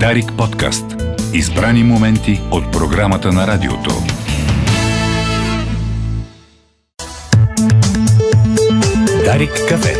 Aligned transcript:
Дарик 0.00 0.32
подкаст. 0.38 0.84
Избрани 1.32 1.82
моменти 1.82 2.40
от 2.50 2.72
програмата 2.72 3.32
на 3.32 3.46
радиото. 3.46 3.90
Дарик 9.24 9.68
кафе. 9.68 9.94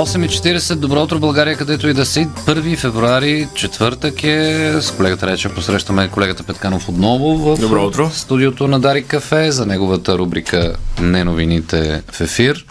8.40, 0.00 0.74
добро 0.74 1.02
утро 1.02 1.18
България, 1.18 1.56
където 1.56 1.88
и 1.88 1.94
да 1.94 2.06
си. 2.06 2.28
1 2.46 2.76
февруари, 2.76 3.48
четвъртък 3.54 4.24
е. 4.24 4.72
С 4.80 4.90
колегата 4.90 5.26
Рече 5.26 5.48
посрещаме 5.48 6.08
колегата 6.08 6.42
Петканов 6.42 6.88
отново 6.88 7.38
в 7.38 7.60
Добро 7.60 7.86
утро. 7.86 8.10
студиото 8.12 8.68
на 8.68 8.80
Дарик 8.80 9.06
Кафе 9.06 9.50
за 9.50 9.66
неговата 9.66 10.18
рубрика 10.18 10.76
Не 11.00 11.24
новините 11.24 12.02
в 12.12 12.20
ефир, 12.20 12.66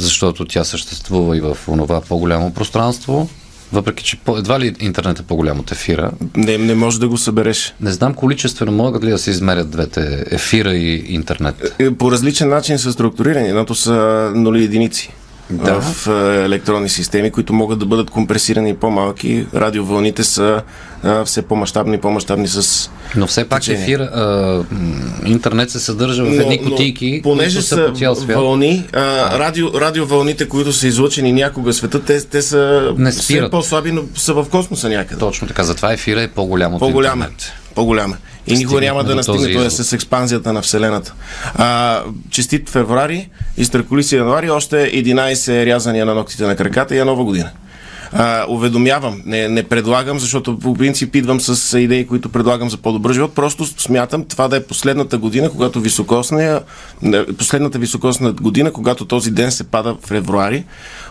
защото 0.00 0.44
тя 0.44 0.64
съществува 0.64 1.36
и 1.36 1.40
в 1.40 1.56
онова 1.68 2.00
по-голямо 2.00 2.54
пространство. 2.54 3.28
Въпреки, 3.72 4.04
че 4.04 4.16
по- 4.16 4.36
едва 4.36 4.60
ли 4.60 4.74
интернет 4.80 5.18
е 5.18 5.22
по-голям 5.22 5.60
от 5.60 5.72
ефира. 5.72 6.10
Не, 6.36 6.58
не 6.58 6.74
може 6.74 7.00
да 7.00 7.08
го 7.08 7.18
събереш. 7.18 7.74
Не 7.80 7.90
знам 7.90 8.14
количествено 8.14 8.72
могат 8.72 9.04
ли 9.04 9.10
да 9.10 9.18
се 9.18 9.30
измерят 9.30 9.70
двете 9.70 10.24
ефира 10.30 10.74
и 10.74 11.04
интернет. 11.08 11.74
Е, 11.78 11.90
По 11.90 12.10
различен 12.12 12.48
начин 12.48 12.78
са 12.78 12.92
структурирани. 12.92 13.48
Едното 13.48 13.74
са 13.74 13.92
нули 14.34 14.64
единици. 14.64 15.10
Да. 15.50 15.80
В 15.80 16.06
е, 16.06 16.44
електронни 16.44 16.88
системи, 16.88 17.30
които 17.30 17.52
могат 17.52 17.78
да 17.78 17.86
бъдат 17.86 18.10
компресирани 18.10 18.74
по-малки. 18.74 19.46
Радиовълните 19.54 20.24
са 20.24 20.62
а, 21.02 21.24
все 21.24 21.42
по-масштабни, 21.42 21.98
по-масштабни 21.98 22.48
с... 22.48 22.90
Но 23.16 23.26
все 23.26 23.48
пак 23.48 23.60
Течение. 23.60 23.82
ефир, 23.82 24.00
а, 24.00 24.64
м, 24.70 24.94
интернет 25.26 25.70
се 25.70 25.80
съдържа 25.80 26.24
в 26.24 26.40
едни 26.40 26.62
кутийки, 26.64 27.20
понеже 27.22 27.62
са 27.62 27.68
са 27.76 27.86
по 27.92 27.98
цял 27.98 28.14
свят. 28.14 28.36
вълни, 28.36 28.84
а, 28.92 28.98
радио, 29.38 29.80
радиовълните, 29.80 30.48
които 30.48 30.72
са 30.72 30.86
излъчени 30.86 31.32
някога 31.32 31.72
в 31.72 31.76
света, 31.76 32.02
те, 32.02 32.26
те 32.28 32.42
са 32.42 32.92
Не 32.96 33.10
все 33.10 33.50
по-слаби, 33.50 33.92
но 33.92 34.02
са 34.16 34.34
в 34.34 34.46
космоса 34.50 34.88
някъде. 34.88 35.18
Точно 35.18 35.48
така, 35.48 35.62
затова 35.64 35.92
ефира 35.92 36.22
е 36.22 36.28
по-голям 36.28 36.74
от 36.74 36.80
По-голяма. 36.80 37.24
интернет. 37.24 37.52
По-голяма. 37.80 38.16
И 38.46 38.56
никога 38.56 38.80
няма 38.80 39.04
да 39.04 39.14
настигне, 39.14 39.46
е 39.46 39.50
извод. 39.50 39.72
с 39.72 39.92
експанзията 39.92 40.52
на 40.52 40.62
Вселената. 40.62 41.14
А, 41.54 42.02
честит 42.30 42.68
февруари, 42.68 43.28
изтраколиси 43.56 44.16
януари, 44.16 44.50
още 44.50 44.76
11 44.76 45.66
рязания 45.66 46.06
на 46.06 46.14
ногтите 46.14 46.46
на 46.46 46.56
краката 46.56 46.94
и 46.94 46.98
е 46.98 47.04
нова 47.04 47.24
година. 47.24 47.50
А, 48.12 48.46
уведомявам, 48.48 49.22
не, 49.26 49.48
не 49.48 49.62
предлагам, 49.62 50.18
защото 50.18 50.58
по 50.58 50.74
принцип 50.74 51.16
идвам 51.16 51.40
с 51.40 51.78
идеи, 51.78 52.06
които 52.06 52.28
предлагам 52.28 52.70
за 52.70 52.76
по-добър 52.76 53.12
живот. 53.12 53.34
Просто 53.34 53.66
смятам 53.66 54.24
това 54.24 54.48
да 54.48 54.56
е 54.56 54.62
последната 54.62 55.18
година, 55.18 55.50
когато 55.50 55.80
високосния, 55.80 56.60
последната 57.38 57.78
високосна 57.78 58.32
година, 58.32 58.72
когато 58.72 59.04
този 59.04 59.30
ден 59.30 59.52
се 59.52 59.64
пада 59.64 59.94
в 59.94 60.06
февруари. 60.06 60.64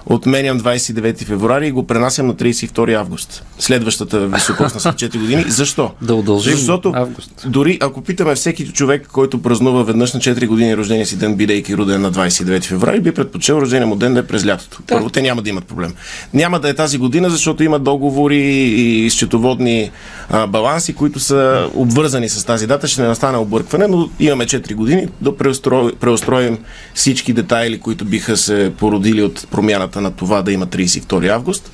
Отменям 0.06 0.59
29 0.59 1.23
февруари 1.23 1.67
и 1.67 1.72
го 1.72 1.88
пренасям 1.88 2.28
на 2.28 2.36
32 2.36 3.00
август. 3.00 3.44
Следващата 3.59 4.28
високосна 4.28 4.80
след 4.80 4.95
4 4.95 5.19
години. 5.19 5.45
Защо? 5.47 5.91
Да 6.02 6.16
удължим 6.16 6.53
Защото 6.53 6.91
август. 6.95 7.31
дори 7.47 7.78
ако 7.81 8.02
питаме 8.02 8.36
всеки 8.36 8.67
човек, 8.67 9.08
който 9.08 9.41
празнува 9.41 9.84
веднъж 9.84 10.13
на 10.13 10.19
4 10.19 10.47
години 10.47 10.78
рождения 10.78 11.06
си 11.06 11.17
ден, 11.17 11.36
бидейки 11.36 11.78
роден 11.78 12.02
на 12.02 12.11
29 12.11 12.63
февруари, 12.63 13.00
би 13.00 13.11
предпочел 13.11 13.56
рождения 13.56 13.88
му 13.88 13.95
ден 13.95 14.13
да 14.13 14.19
е 14.19 14.28
през 14.28 14.45
лятото. 14.45 14.78
Да. 14.88 14.95
Първо, 14.95 15.09
те 15.09 15.22
няма 15.22 15.41
да 15.41 15.50
имат 15.50 15.66
проблем. 15.66 15.94
Няма 16.34 16.59
да 16.59 16.69
е 16.69 16.73
тази 16.73 16.89
година, 16.98 17.30
защото 17.30 17.64
има 17.64 17.80
договори 17.80 18.38
и 18.38 19.09
счетоводни 19.09 19.92
а, 20.30 20.48
баланси, 20.48 20.96
които 20.96 21.20
са 21.20 21.70
обвързани 21.73 22.30
с 22.30 22.46
тази 22.46 22.68
дата. 22.68 22.88
Ще 22.88 23.02
не 23.02 23.08
настане 23.08 23.38
объркване, 23.38 23.88
но 23.88 24.09
имаме 24.20 24.46
4 24.46 24.73
години 24.76 25.08
да 25.22 25.38
преустро... 25.38 25.92
преустроим 26.00 26.58
всички 26.94 27.34
детайли, 27.34 27.80
които 27.80 28.06
биха 28.06 28.38
се 28.38 28.72
породили 28.78 29.23
от 29.23 29.48
промяната 29.52 30.02
на 30.02 30.12
това 30.12 30.42
да 30.42 30.52
има 30.52 30.68
32 30.68 31.30
август 31.30 31.72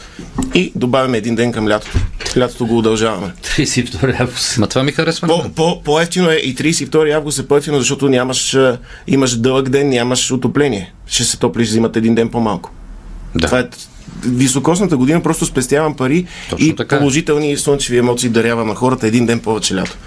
и 0.53 0.71
добавяме 0.75 1.17
един 1.17 1.35
ден 1.35 1.51
към 1.51 1.69
лятото. 1.69 1.97
Лятото 2.37 2.65
го 2.65 2.77
удължаваме. 2.77 3.33
32 3.43 4.21
август. 4.21 4.57
Ма 4.57 4.67
това 4.67 4.83
ми 4.83 4.91
харесва. 4.91 5.27
По, 5.27 5.49
по, 5.55 5.81
по-ефтино 5.83 6.29
е 6.29 6.35
и 6.35 6.55
32 6.55 7.15
август 7.15 7.39
е 7.39 7.47
по-ефтино, 7.47 7.79
защото 7.79 8.09
нямаш, 8.09 8.57
имаш 9.07 9.37
дълъг 9.37 9.69
ден, 9.69 9.89
нямаш 9.89 10.31
отопление. 10.31 10.93
Ще 11.07 11.23
се 11.23 11.39
топлиш 11.39 11.69
зимата 11.69 11.99
един 11.99 12.15
ден 12.15 12.29
по-малко. 12.29 12.71
Да. 13.35 13.47
Това 13.47 13.59
е 13.59 13.67
високосната 14.25 14.97
година, 14.97 15.21
просто 15.21 15.45
спестявам 15.45 15.95
пари 15.95 16.25
Точно 16.49 16.67
и 16.67 16.75
така 16.75 16.97
положителни 16.97 17.57
слънчеви 17.57 17.97
емоции 17.97 18.29
дарявам 18.29 18.67
на 18.67 18.75
хората 18.75 19.07
един 19.07 19.25
ден 19.25 19.39
повече 19.39 19.75
лято. 19.75 19.97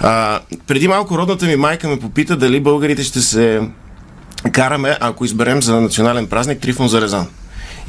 А, 0.00 0.40
преди 0.66 0.88
малко 0.88 1.18
родната 1.18 1.46
ми 1.46 1.56
майка 1.56 1.88
ме 1.88 1.98
попита 1.98 2.36
дали 2.36 2.60
българите 2.60 3.02
ще 3.02 3.20
се 3.20 3.60
караме, 4.52 4.96
ако 5.00 5.24
изберем 5.24 5.62
за 5.62 5.80
национален 5.80 6.26
празник 6.26 6.58
Трифон 6.58 6.88
Зарезан. 6.88 7.26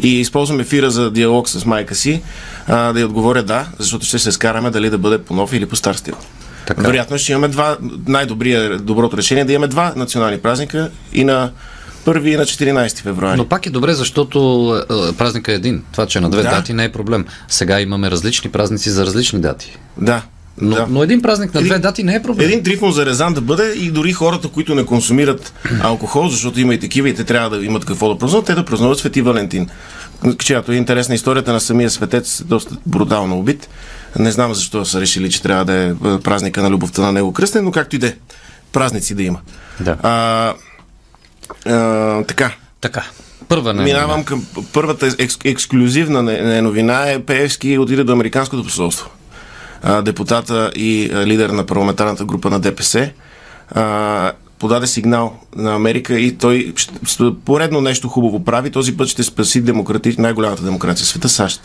И 0.04 0.20
използвам 0.20 0.60
ефира 0.60 0.92
за 0.92 1.12
диалог 1.12 1.50
с 1.50 1.66
майка 1.66 1.96
си, 1.96 2.22
а, 2.68 2.94
да 2.94 3.00
й 3.00 3.04
отговоря 3.04 3.44
да, 3.44 3.66
защото 3.80 4.06
ще 4.06 4.20
се 4.20 4.32
скараме 4.32 4.70
дали 4.70 4.90
да 4.90 4.98
бъде 4.98 5.18
по 5.18 5.34
нов 5.34 5.54
или 5.54 5.66
по 5.66 5.76
стар 5.76 5.96
стил. 5.96 6.16
Така. 6.68 6.82
Вероятно 6.82 7.18
ще 7.18 7.32
имаме 7.32 7.48
два, 7.48 7.78
най-добрия, 8.08 8.78
доброто 8.78 9.18
решение 9.18 9.42
е 9.42 9.46
да 9.46 9.54
имаме 9.54 9.68
два 9.68 9.94
национални 9.96 10.38
празника 10.38 10.92
и 11.14 11.24
на 11.24 11.52
1 12.08 12.26
и 12.26 12.38
на 12.38 12.44
14 12.44 13.00
февруари. 13.00 13.38
Но 13.38 13.46
пак 13.46 13.66
е 13.66 13.70
добре, 13.70 13.94
защото 13.94 14.40
е, 14.90 15.10
е, 15.10 15.14
празника 15.14 15.52
е 15.52 15.56
един. 15.56 15.84
Това, 15.92 16.06
че 16.06 16.18
е 16.18 16.22
на 16.22 16.30
две 16.30 16.44
Да. 16.44 16.50
дати 16.50 16.74
не 16.74 16.84
е 16.84 16.92
проблем. 16.92 17.26
Сега 17.48 17.82
имаме 17.82 18.12
различни 18.12 18.52
празници 18.52 18.90
за 18.90 19.06
различни 19.06 19.42
дати. 19.42 19.78
Да. 19.98 20.22
Но, 20.62 20.76
да. 20.76 20.86
но 20.90 21.04
един 21.04 21.22
празник 21.22 21.54
на 21.54 21.62
две 21.62 21.70
Един- 21.70 21.82
дати 21.82 22.04
не 22.04 22.16
е 22.16 22.22
проблем. 22.24 22.48
Един 22.48 22.64
трифон 22.64 22.92
за 22.92 23.06
резан 23.06 23.34
да 23.34 23.42
бъде 23.42 23.74
и 23.74 23.92
дори 23.92 24.14
хората, 24.14 24.48
които 24.48 24.76
не 24.76 24.86
консумират 24.86 25.54
алкохол, 25.82 26.28
защото 26.28 26.60
има 26.60 26.74
и 26.74 26.80
такива 26.80 27.10
и 27.10 27.16
те 27.16 27.24
трябва 27.24 27.50
да 27.50 27.66
имат 27.66 27.86
какво 27.86 28.10
да 28.10 28.18
празнуват, 28.18 28.46
те 28.46 28.56
да 28.56 28.66
празнуват 28.66 28.98
Свети 29.00 29.22
Валентин. 29.22 29.70
Чиято 30.40 30.72
е 30.72 30.76
интересна 30.76 31.16
историята 31.16 31.54
на 31.54 31.60
самия 31.60 31.90
светец, 31.90 32.44
доста 32.46 32.76
брутално 32.86 33.40
убит. 33.40 33.70
Не 34.20 34.32
знам 34.32 34.54
защо 34.54 34.86
са 34.86 35.02
решили, 35.02 35.32
че 35.32 35.42
трябва 35.42 35.66
да 35.66 35.74
е 35.74 35.88
е, 35.88 35.94
празника 36.20 36.62
на 36.62 36.70
любовта 36.70 37.02
на 37.02 37.12
него 37.12 37.34
кръстен, 37.34 37.64
но 37.64 37.72
както 37.72 37.96
и 37.96 38.00
да 38.00 38.08
е. 38.08 38.14
Празници 38.72 39.16
да 39.16 39.24
има. 39.24 39.40
Да. 39.80 39.98
А, 40.04 40.54
а, 41.68 42.24
така. 42.24 42.52
Така. 42.82 43.04
Първа 43.48 43.74
не. 43.74 43.84
Минавам 43.84 44.24
към 44.24 44.46
първата 44.74 45.16
екс, 45.20 45.38
ексклюзивна 45.46 46.24
не, 46.24 46.42
не 46.42 46.62
новина 46.62 47.12
е 47.12 47.20
Пеевски 47.20 47.78
отиде 47.78 48.04
до 48.04 48.14
Американското 48.14 48.64
посолство. 48.64 49.10
А, 49.84 50.02
депутата 50.02 50.72
и 50.76 51.12
а, 51.14 51.26
лидер 51.26 51.50
на 51.50 51.66
парламентарната 51.66 52.26
група 52.26 52.50
на 52.50 52.60
ДПС 52.60 53.12
а, 53.72 54.32
подаде 54.60 54.88
сигнал 54.88 55.40
на 55.56 55.76
Америка 55.76 56.20
и 56.20 56.38
той 56.38 56.74
поредно 57.46 57.82
нещо 57.82 58.08
хубаво 58.08 58.44
прави. 58.44 58.72
Този 58.72 58.98
път 58.98 59.08
ще 59.08 59.24
спаси 59.24 59.62
демократи, 59.62 60.16
най-голямата 60.18 60.64
демокрация 60.64 61.06
в 61.06 61.08
света 61.08 61.30
САЩ. 61.30 61.62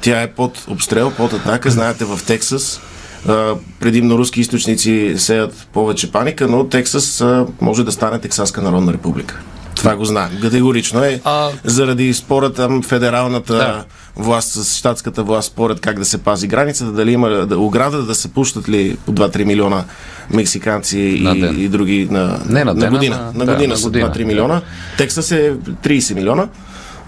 Тя 0.00 0.22
е 0.22 0.26
под 0.26 0.64
обстрел, 0.68 1.10
под 1.10 1.32
атака. 1.32 1.70
Знаете, 1.70 2.04
в 2.04 2.20
Тексас 2.26 2.80
а, 3.28 3.50
предимно 3.80 4.18
руски 4.18 4.40
източници 4.40 5.14
сеят 5.16 5.68
повече 5.72 6.12
паника, 6.12 6.48
но 6.48 6.64
Тексас 6.64 7.20
а, 7.20 7.46
може 7.60 7.84
да 7.84 7.92
стане 7.92 8.18
Тексаска 8.18 8.62
народна 8.62 8.92
република. 8.92 9.40
Това 9.74 9.96
го 9.96 10.04
знаем. 10.04 10.30
Категорично 10.42 11.04
е. 11.04 11.20
А- 11.24 11.48
Заради 11.64 12.14
спора 12.14 12.52
там 12.52 12.82
федералната 12.82 13.54
Да. 13.54 13.84
власт 14.16 14.48
с 14.50 14.76
щатската 14.76 15.22
власт 15.22 15.46
според 15.46 15.80
как 15.80 15.98
да 15.98 16.04
се 16.04 16.18
пази 16.18 16.46
границата, 16.46 16.92
дали 16.92 17.12
има 17.12 17.28
да, 17.28 17.58
ограда, 17.58 18.02
да 18.02 18.14
се 18.14 18.28
пущат 18.28 18.68
ли 18.68 18.96
по 19.06 19.12
2-3 19.12 19.44
милиона 19.44 19.84
мексиканци 20.32 20.96
На 21.22 21.30
и, 21.30 21.40
ден. 21.40 21.60
и 21.60 21.68
други 21.68 22.08
на, 22.10 22.38
Не 22.46 22.64
на 22.64 22.74
ден, 22.74 22.90
година. 22.90 23.16
ама- 23.20 23.32
на 23.34 23.46
да, 23.46 23.52
година 23.52 23.70
на 23.70 23.78
са 23.78 23.84
година. 23.84 24.08
2-3 24.08 24.24
милиона. 24.24 24.62
Тексас 24.98 25.30
е 25.30 25.52
30 25.82 26.14
милиона. 26.14 26.48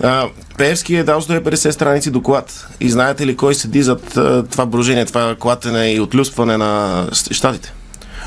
А, 0.02 0.28
Пеевски 0.58 0.94
е 0.94 1.04
дал 1.04 1.22
150 1.22 1.70
страници 1.70 2.10
доклад. 2.10 2.68
И 2.80 2.90
знаете 2.90 3.26
ли 3.26 3.36
кой 3.36 3.54
седи 3.54 3.82
зад 3.82 4.16
а, 4.16 4.42
това 4.42 4.66
брожение, 4.66 5.04
това 5.04 5.36
клатене 5.40 5.92
и 5.92 6.00
отлюспване 6.00 6.56
на 6.56 7.06
щатите? 7.12 7.72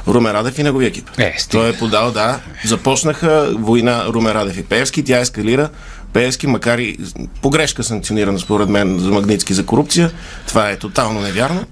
Румен 0.07 0.31
Радев 0.31 0.59
и 0.59 0.63
неговия 0.63 0.87
екип. 0.87 1.09
Е. 1.17 1.35
Той 1.51 1.69
е 1.69 1.77
подал, 1.77 2.11
да. 2.11 2.39
Започнаха 2.65 3.49
война 3.57 4.05
Румен 4.07 4.33
Радев 4.33 4.57
и 4.57 4.63
Пеевски, 4.63 5.03
тя 5.03 5.19
ескалира. 5.19 5.69
Пеевски, 6.13 6.47
макар 6.47 6.77
и 6.77 6.97
погрешка 7.41 7.83
санкционирана 7.83 8.39
според 8.39 8.69
мен 8.69 8.99
за 8.99 9.11
Магницки 9.11 9.53
за 9.53 9.65
корупция, 9.65 10.11
това 10.47 10.69
е 10.69 10.77
тотално 10.77 11.21
невярно, 11.21 11.65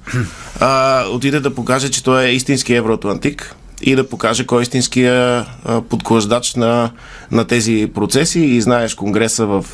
а, 0.59 1.03
отиде 1.11 1.39
да 1.39 1.55
покаже, 1.55 1.91
че 1.91 2.03
той 2.03 2.23
е 2.23 2.31
истински 2.31 2.73
евроатлантик 2.73 3.55
и 3.81 3.95
да 3.95 4.09
покаже 4.09 4.45
кой 4.45 4.61
е 4.61 4.63
истинския 4.63 5.45
подклаждач 5.89 6.55
на, 6.55 6.91
на 7.31 7.45
тези 7.45 7.91
процеси 7.95 8.39
и 8.39 8.61
знаеш 8.61 8.95
Конгреса 8.95 9.45
в 9.45 9.65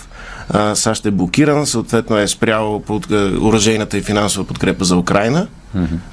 а, 0.50 0.76
САЩ 0.76 1.06
е 1.06 1.12
блокиран, 1.12 1.66
съответно 1.66 2.18
е 2.18 2.28
спрял 2.28 2.84
под, 2.86 3.12
оръжейната 3.42 3.98
и 3.98 4.02
финансова 4.02 4.48
подкрепа 4.48 4.86
за 4.86 4.98
Украина, 4.98 5.48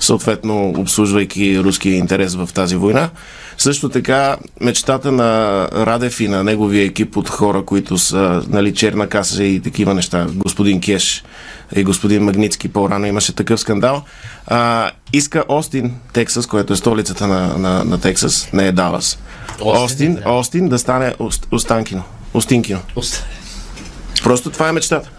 съответно 0.00 0.74
обслужвайки 0.76 1.60
руския 1.60 1.96
интерес 1.96 2.34
в 2.34 2.48
тази 2.54 2.76
война. 2.76 3.10
Също 3.58 3.88
така 3.88 4.36
мечтата 4.60 5.12
на 5.12 5.28
Радев 5.72 6.20
и 6.20 6.28
на 6.28 6.44
неговия 6.44 6.84
екип 6.84 7.16
от 7.16 7.28
хора, 7.28 7.64
които 7.64 7.98
са 7.98 8.42
нали, 8.48 8.74
черна 8.74 9.06
каса 9.06 9.44
и 9.44 9.60
такива 9.60 9.94
неща, 9.94 10.26
господин 10.34 10.80
Кеш 10.80 11.24
и 11.76 11.84
господин 11.84 12.24
Магницки 12.24 12.68
по-рано 12.68 13.06
имаше 13.06 13.32
такъв 13.32 13.60
скандал, 13.60 14.02
а, 14.46 14.90
иска 15.12 15.44
Остин, 15.48 15.94
Тексас, 16.12 16.46
което 16.46 16.72
е 16.72 16.76
столицата 16.76 17.26
на, 17.26 17.58
на, 17.58 17.84
на 17.84 18.00
Тексас, 18.00 18.48
не 18.52 18.66
е 18.66 18.72
Далас. 18.72 19.18
Остин, 19.60 20.18
Остин 20.26 20.68
да 20.68 20.78
стане 20.78 21.14
Ост, 21.18 21.48
Останкино. 21.52 22.02
Остинкино. 22.34 22.80
Просто 24.24 24.50
това 24.50 24.68
е 24.68 24.72
мечтата. 24.72 25.10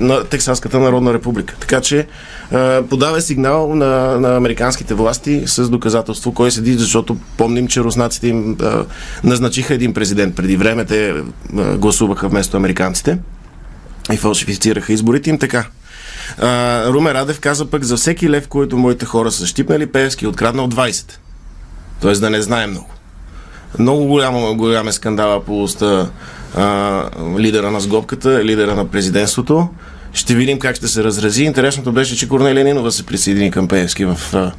на 0.00 0.24
Тексаската 0.24 0.80
народна 0.80 1.14
република. 1.14 1.56
Така 1.60 1.80
че 1.80 2.06
а, 2.52 2.82
подава 2.90 3.20
сигнал 3.20 3.74
на, 3.74 4.20
на 4.20 4.36
американските 4.36 4.94
власти 4.94 5.42
с 5.46 5.68
доказателство 5.68 6.34
кой 6.34 6.50
седи, 6.50 6.74
защото 6.74 7.16
помним, 7.36 7.68
че 7.68 7.80
руснаците 7.80 8.28
им 8.28 8.56
а, 8.62 8.84
назначиха 9.24 9.74
един 9.74 9.94
президент 9.94 10.36
преди 10.36 10.56
време, 10.56 10.84
те 10.84 11.10
а, 11.10 11.22
гласуваха 11.76 12.28
вместо 12.28 12.56
американците 12.56 13.18
и 14.12 14.16
фалшифицираха 14.16 14.92
изборите 14.92 15.30
им 15.30 15.38
така. 15.38 15.66
А, 16.38 16.84
Румен 16.86 17.12
Радев 17.12 17.40
каза 17.40 17.70
пък 17.70 17.84
за 17.84 17.96
всеки 17.96 18.30
лев, 18.30 18.48
който 18.48 18.78
моите 18.78 19.06
хора 19.06 19.30
са 19.30 19.46
щипнали, 19.46 19.86
Пеевски 19.86 20.24
е 20.24 20.28
откраднал 20.28 20.68
20. 20.68 21.12
Тоест 22.00 22.20
да 22.20 22.30
не 22.30 22.42
знае 22.42 22.66
много. 22.66 22.90
Много 23.78 24.04
голяма, 24.04 24.54
голям 24.54 24.88
е 24.88 24.92
скандала 24.92 25.44
по 25.44 25.62
уста 25.62 26.10
лидера 27.38 27.70
на 27.70 27.80
сгобката, 27.80 28.44
лидера 28.44 28.74
на 28.74 28.84
президентството. 28.84 29.68
Ще 30.16 30.34
видим 30.34 30.58
как 30.58 30.76
ще 30.76 30.88
се 30.88 31.04
разрази. 31.04 31.44
Интересното 31.44 31.92
беше, 31.92 32.16
че 32.16 32.28
Корнелия 32.28 32.64
Нинова 32.64 32.92
се 32.92 33.06
присъедини 33.06 33.50
към 33.50 33.68
Пеевски 33.68 34.04
в 34.04 34.18
а, 34.32 34.52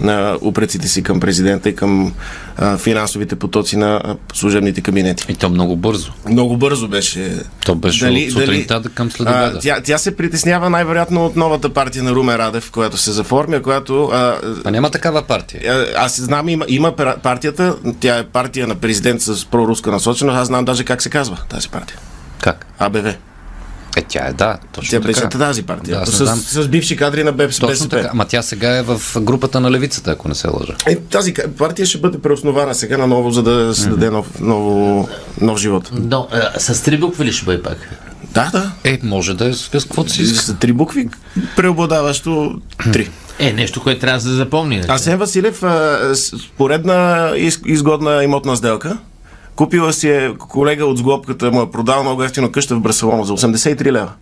на 0.00 0.38
упреците 0.42 0.88
си 0.88 1.02
към 1.02 1.20
президента 1.20 1.68
и 1.68 1.76
към 1.76 2.14
а, 2.56 2.78
финансовите 2.78 3.36
потоци 3.36 3.76
на 3.76 4.00
а, 4.04 4.16
служебните 4.34 4.80
кабинети. 4.80 5.26
И 5.28 5.34
то 5.34 5.50
много 5.50 5.76
бързо. 5.76 6.12
Много 6.28 6.56
бързо 6.56 6.88
беше. 6.88 7.32
То 7.66 7.74
беше 7.74 8.04
дали, 8.04 8.24
от 8.24 8.32
сутринта 8.32 8.80
дали, 8.80 8.94
към 8.94 9.10
следобеда. 9.10 9.58
Тя, 9.62 9.80
тя 9.80 9.98
се 9.98 10.16
притеснява 10.16 10.70
най-вероятно 10.70 11.26
от 11.26 11.36
новата 11.36 11.68
партия 11.68 12.04
на 12.04 12.12
Румен 12.12 12.36
Радев, 12.36 12.70
която 12.70 12.96
се 12.96 13.12
заформя, 13.12 13.62
която... 13.62 14.04
А, 14.04 14.38
а 14.64 14.70
няма 14.70 14.90
такава 14.90 15.22
партия. 15.22 15.86
Аз 15.96 16.20
знам, 16.20 16.48
има, 16.48 16.64
има 16.68 16.96
партията, 17.22 17.76
тя 18.00 18.18
е 18.18 18.24
партия 18.24 18.66
на 18.66 18.74
президент 18.74 19.22
с 19.22 19.46
проруска 19.46 19.90
насоченост, 19.90 20.36
аз 20.36 20.46
знам 20.46 20.64
даже 20.64 20.84
как 20.84 21.02
се 21.02 21.10
казва 21.10 21.38
тази 21.48 21.68
партия. 21.68 21.98
Как? 22.40 22.66
АБВ. 22.78 23.14
Е, 23.96 24.02
тя 24.02 24.26
е, 24.26 24.32
да. 24.32 24.58
Точно 24.72 24.90
тя 24.90 25.06
беше 25.06 25.20
така. 25.20 25.38
тази 25.38 25.62
партия. 25.62 26.00
Да, 26.00 26.06
с, 26.06 26.36
с, 26.36 26.68
бивши 26.68 26.96
кадри 26.96 27.24
на 27.24 27.32
БЕПС. 27.32 27.58
Точно 27.58 27.68
БСП. 27.68 27.96
така. 27.96 28.08
Ама 28.12 28.24
тя 28.24 28.42
сега 28.42 28.76
е 28.76 28.82
в 28.82 29.00
групата 29.20 29.60
на 29.60 29.70
левицата, 29.70 30.10
ако 30.10 30.28
не 30.28 30.34
се 30.34 30.48
лъжа. 30.48 30.74
Е, 30.86 30.96
тази 30.96 31.34
партия 31.58 31.86
ще 31.86 31.98
бъде 31.98 32.18
преоснована 32.18 32.74
сега 32.74 32.96
на 32.98 33.06
ново, 33.06 33.30
за 33.30 33.42
да 33.42 33.74
се 33.74 33.88
даде 33.88 34.10
нов, 34.10 34.40
ново, 34.40 35.08
нов 35.40 35.58
живот. 35.58 35.90
Но, 35.92 36.28
а, 36.32 36.60
с 36.60 36.82
три 36.82 36.98
букви 36.98 37.24
ли 37.24 37.32
ще 37.32 37.44
бъде 37.44 37.62
пак? 37.62 37.76
Да, 38.34 38.50
да. 38.52 38.72
Е, 38.84 38.98
може 39.02 39.34
да 39.34 39.48
е 39.48 39.52
с 39.52 39.68
каквото 39.72 40.12
си 40.12 40.22
иска. 40.22 40.44
С 40.44 40.54
три 40.54 40.72
букви, 40.72 41.08
преобладаващо 41.56 42.60
три. 42.92 43.10
Е, 43.38 43.52
нещо, 43.52 43.82
което 43.82 44.00
трябва 44.00 44.18
да 44.18 44.24
се 44.24 44.28
запомни. 44.28 44.82
Асен 44.88 45.18
Василев, 45.18 45.62
поредна 46.56 47.30
изгодна 47.66 48.24
имотна 48.24 48.56
сделка. 48.56 48.98
Купила 49.56 49.92
си 49.92 50.08
е 50.08 50.34
колега 50.38 50.84
от 50.86 50.98
сглобката, 50.98 51.50
му 51.50 51.62
е 51.62 51.70
продал 51.70 52.02
много 52.02 52.22
ефтино 52.22 52.52
къща 52.52 52.76
в 52.76 52.80
Барселона 52.80 53.24
за 53.24 53.32
83 53.32 53.92
лева. 53.92 54.12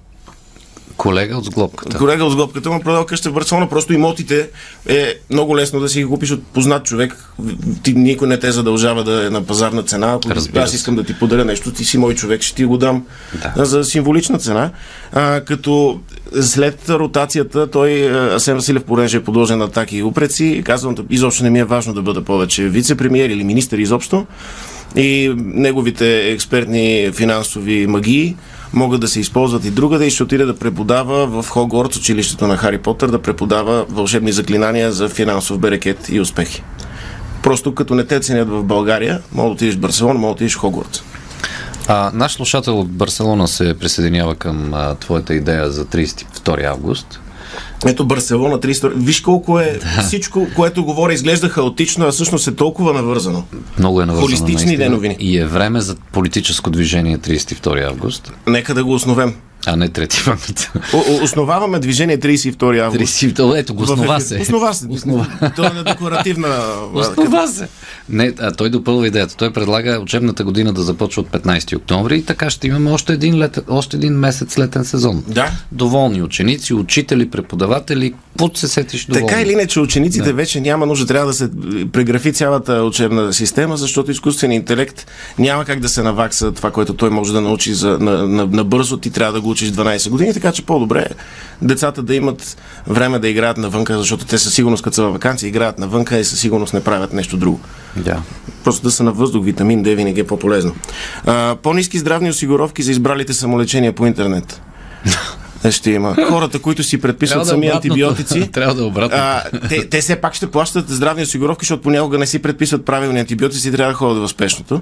Колега 0.97 1.37
от 1.37 1.45
сглобката. 1.45 1.99
Колега 1.99 2.25
от 2.25 2.33
сглобката 2.33 2.71
му 2.71 2.77
е 2.77 2.81
продал 2.81 3.07
къща 3.07 3.31
в 3.31 3.33
Барселона. 3.33 3.69
Просто 3.69 3.93
имотите 3.93 4.49
е 4.89 5.15
много 5.31 5.57
лесно 5.57 5.81
да 5.81 5.89
си 5.89 5.99
ги 5.99 6.07
купиш 6.07 6.31
от 6.31 6.47
познат 6.47 6.85
човек. 6.85 7.33
Ти, 7.83 7.93
никой 7.93 8.29
не 8.29 8.39
те 8.39 8.53
задължава 8.53 9.05
да 9.05 9.27
е 9.27 9.31
на 9.31 9.43
пазарна 9.43 9.83
цена. 9.83 10.19
Ако 10.27 10.59
аз 10.59 10.75
искам 10.75 10.97
да 10.97 11.05
ти 11.05 11.19
подаря 11.19 11.45
нещо, 11.45 11.73
ти 11.73 11.85
си 11.85 11.99
мой 11.99 12.15
човек, 12.15 12.43
ще 12.43 12.57
ти 12.57 12.65
го 12.65 12.79
дам 12.79 13.05
да. 13.57 13.65
за 13.65 13.85
символична 13.85 14.39
цена. 14.39 14.71
А, 15.13 15.41
като 15.41 16.01
след 16.41 16.91
ротацията 16.91 17.71
той, 17.71 18.11
Асен 18.35 18.57
Василев, 18.57 18.85
понеже 18.85 19.17
е 19.17 19.25
подложен 19.25 19.59
на 19.59 19.65
атаки 19.65 19.97
и 19.97 20.03
упреци, 20.03 20.63
казвам, 20.65 20.95
изобщо 21.11 21.45
не 21.45 21.51
ми 21.51 21.59
е 21.59 21.65
важно 21.65 21.95
да 21.95 22.03
бъда 22.03 22.25
повече 22.25 22.63
вице-премьер 22.63 23.33
или 23.33 23.45
министър 23.45 23.79
изобщо 23.79 24.27
и 24.97 25.35
неговите 25.37 26.31
експертни 26.31 27.11
финансови 27.15 27.87
магии 27.87 28.37
могат 28.73 29.01
да 29.01 29.09
се 29.09 29.21
използват 29.21 29.65
и 29.65 29.71
другаде 29.71 30.07
и 30.07 30.11
ще 30.11 30.23
отиде 30.23 30.45
да 30.45 30.57
преподава 30.57 31.43
в 31.43 31.49
Хогвартс, 31.49 31.97
училището 31.97 32.47
на 32.47 32.57
Хари 32.57 32.79
Потър, 32.79 33.09
да 33.09 33.23
преподава 33.23 33.87
вълшебни 33.89 34.33
заклинания 34.33 34.93
за 34.93 35.09
финансов 35.09 35.59
берекет 35.59 36.09
и 36.09 36.21
успехи. 36.21 36.63
Просто 37.43 37.75
като 37.75 37.95
не 37.95 38.05
те 38.05 38.21
ценят 38.21 38.49
в 38.49 38.63
България, 38.63 39.21
мога 39.33 39.49
да 39.49 39.53
отидеш 39.53 39.75
в 39.75 39.81
Барселона, 39.81 40.19
мога 40.19 40.31
да 40.31 40.33
отидеш 40.33 40.55
в 40.55 40.59
Хогвартс. 40.59 41.03
А, 41.89 42.11
наш 42.15 42.33
слушател 42.33 42.81
от 42.81 42.91
Барселона 42.91 43.49
се 43.49 43.79
присъединява 43.79 44.35
към 44.35 44.75
а, 44.75 44.95
твоята 44.95 45.35
идея 45.35 45.71
за 45.71 45.85
32 45.85 46.65
август. 46.65 47.21
Ето 47.87 48.05
Барселона 48.05 48.59
300. 48.59 48.93
Виж 48.95 49.21
колко 49.21 49.61
е 49.61 49.79
да. 49.97 50.03
всичко, 50.03 50.47
което 50.57 50.85
говоря, 50.85 51.13
изглежда 51.13 51.49
хаотично, 51.49 52.07
а 52.07 52.13
всъщност 52.13 52.49
е 52.49 52.55
толкова 52.55 52.93
навързано. 52.93 53.45
Много 53.79 54.01
е 54.03 54.07
навързано. 54.07 54.27
Холистични 54.27 54.89
новини. 54.89 55.17
И 55.21 55.39
е 55.39 55.47
време 55.47 55.81
за 55.81 55.97
политическо 56.13 56.71
движение 56.71 57.19
32 57.19 57.89
август. 57.89 58.33
Нека 58.47 58.75
да 58.75 58.85
го 58.85 58.95
основем. 58.95 59.35
А 59.67 59.77
не 59.77 59.89
трети 59.89 60.23
памет. 60.25 60.73
Основаваме 61.23 61.79
движение 61.79 62.19
32 62.19 62.81
август. 62.81 63.15
32, 63.15 63.59
ето 63.59 63.75
го 63.75 63.83
основа 63.83 64.21
се. 64.21 64.41
Основа 64.41 64.75
се. 64.75 64.87
Основа. 64.91 65.27
Това 65.57 65.67
е 65.67 65.83
декоративна. 65.83 66.49
Основа 66.95 67.49
се. 67.49 67.69
Не, 68.09 68.33
а 68.41 68.53
той 68.53 68.71
допълва 68.71 69.07
идеята. 69.07 69.37
Той 69.37 69.53
предлага 69.53 70.01
учебната 70.03 70.45
година 70.45 70.73
да 70.73 70.83
започва 70.83 71.23
от 71.23 71.29
15 71.29 71.77
октомври 71.77 72.19
и 72.19 72.25
така 72.25 72.51
ще 72.51 72.67
имаме 72.67 72.91
още 72.91 73.13
един, 73.13 73.39
лет, 73.39 73.59
още 73.69 73.97
един 73.97 74.13
месец 74.13 74.59
летен 74.59 74.85
сезон. 74.85 75.25
Да. 75.29 75.51
Доволни 75.73 76.23
ученици, 76.23 76.75
учители, 76.75 77.31
преподаватели, 77.31 78.15
какво 78.39 78.57
се 78.57 78.69
сетиш 78.69 79.07
доволни. 79.07 79.27
Така 79.27 79.43
или 79.43 79.53
иначе, 79.53 79.81
учениците 79.81 80.25
да. 80.25 80.33
вече 80.33 80.61
няма 80.61 80.87
нужда, 80.87 81.07
трябва 81.07 81.27
да 81.27 81.33
се 81.33 81.51
преграфи 81.93 82.33
цялата 82.33 82.73
учебна 82.73 83.33
система, 83.33 83.77
защото 83.77 84.11
изкуственият 84.11 84.63
интелект 84.63 85.07
няма 85.39 85.65
как 85.65 85.81
да 85.81 85.89
се 85.89 86.03
навакса 86.03 86.53
това, 86.53 86.71
което 86.71 86.95
той 86.95 87.11
може 87.11 87.33
да 87.33 87.41
научи 87.41 87.75
за, 87.75 87.99
на, 87.99 88.29
на, 88.29 88.47
на 88.47 88.65
бързо. 88.65 88.97
Ти 88.97 89.11
трябва 89.11 89.33
да 89.33 89.41
го 89.41 89.51
учиш 89.51 89.69
12 89.69 90.11
години, 90.11 90.35
така 90.35 90.53
че 90.53 90.63
по-добре 90.63 91.01
е 91.11 91.15
децата 91.63 92.03
да 92.03 92.15
имат 92.15 92.57
време 92.87 93.19
да 93.19 93.29
играят 93.29 93.57
навънка, 93.57 93.99
защото 93.99 94.25
те 94.25 94.39
със 94.39 94.55
сигурност, 94.55 94.83
като 94.83 94.95
са 94.95 95.03
във 95.03 95.13
вакансия, 95.13 95.49
играят 95.49 95.79
навънка 95.79 96.19
и 96.19 96.25
със 96.25 96.41
сигурност 96.41 96.75
не 96.75 96.85
правят 96.85 97.13
нещо 97.13 97.37
друго. 97.37 97.61
Да. 97.97 98.23
Просто 98.65 98.83
да 98.83 98.91
са 98.91 99.03
на 99.03 99.13
въздух, 99.13 99.45
витамин 99.45 99.83
Д 99.83 99.95
винаги 99.95 100.21
е 100.21 100.27
по-полезно. 100.27 100.75
А, 101.27 101.57
по-низки 101.63 101.99
здравни 101.99 102.31
осигуровки 102.31 102.83
за 102.83 102.91
избралите 102.91 103.33
самолечения 103.33 103.93
по 103.93 104.07
интернет. 104.07 104.61
ще 105.73 105.91
има. 105.91 106.17
Хората, 106.29 106.59
които 106.59 106.83
си 106.83 107.01
предписват 107.01 107.47
сами 107.47 107.69
антибиотици, 107.69 108.51
трябва 108.53 108.75
да 108.75 108.83
е 108.83 108.85
обратно. 108.85 109.19
А, 109.21 109.43
те, 109.69 109.89
те 109.89 110.01
все 110.01 110.17
пак 110.17 110.35
ще 110.35 110.51
плащат 110.51 110.89
здравни 110.89 111.23
осигуровки, 111.23 111.65
защото 111.65 111.83
понякога 111.83 112.19
не 112.19 112.27
си 112.27 112.39
предписват 112.39 112.85
правилни 112.85 113.21
антибиотици 113.21 113.69
и 113.69 113.73
трябва 113.73 113.93
да 113.93 113.97
ходят 113.97 114.23
в 114.23 114.29
спешното. 114.29 114.81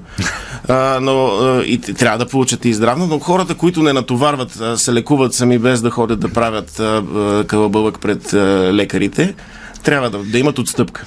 А, 0.69 0.99
но 1.03 1.27
а, 1.27 1.63
и 1.65 1.79
трябва 1.81 2.19
да 2.19 2.27
получат 2.27 2.65
и 2.65 2.75
здравно, 2.75 3.07
но 3.07 3.19
хората, 3.19 3.55
които 3.55 3.83
не 3.83 3.93
натоварват, 3.93 4.61
а, 4.61 4.79
се 4.79 4.93
лекуват 4.93 5.35
сами 5.35 5.59
без 5.59 5.83
да 5.83 5.91
ходят 5.91 6.21
да 6.21 6.29
правят 6.29 6.81
кълъбълък 7.47 8.01
пред 8.01 8.33
а, 8.33 8.39
лекарите, 8.73 9.35
трябва 9.83 10.11
да, 10.11 10.19
да 10.19 10.39
имат 10.39 10.59
отстъпка. 10.59 11.07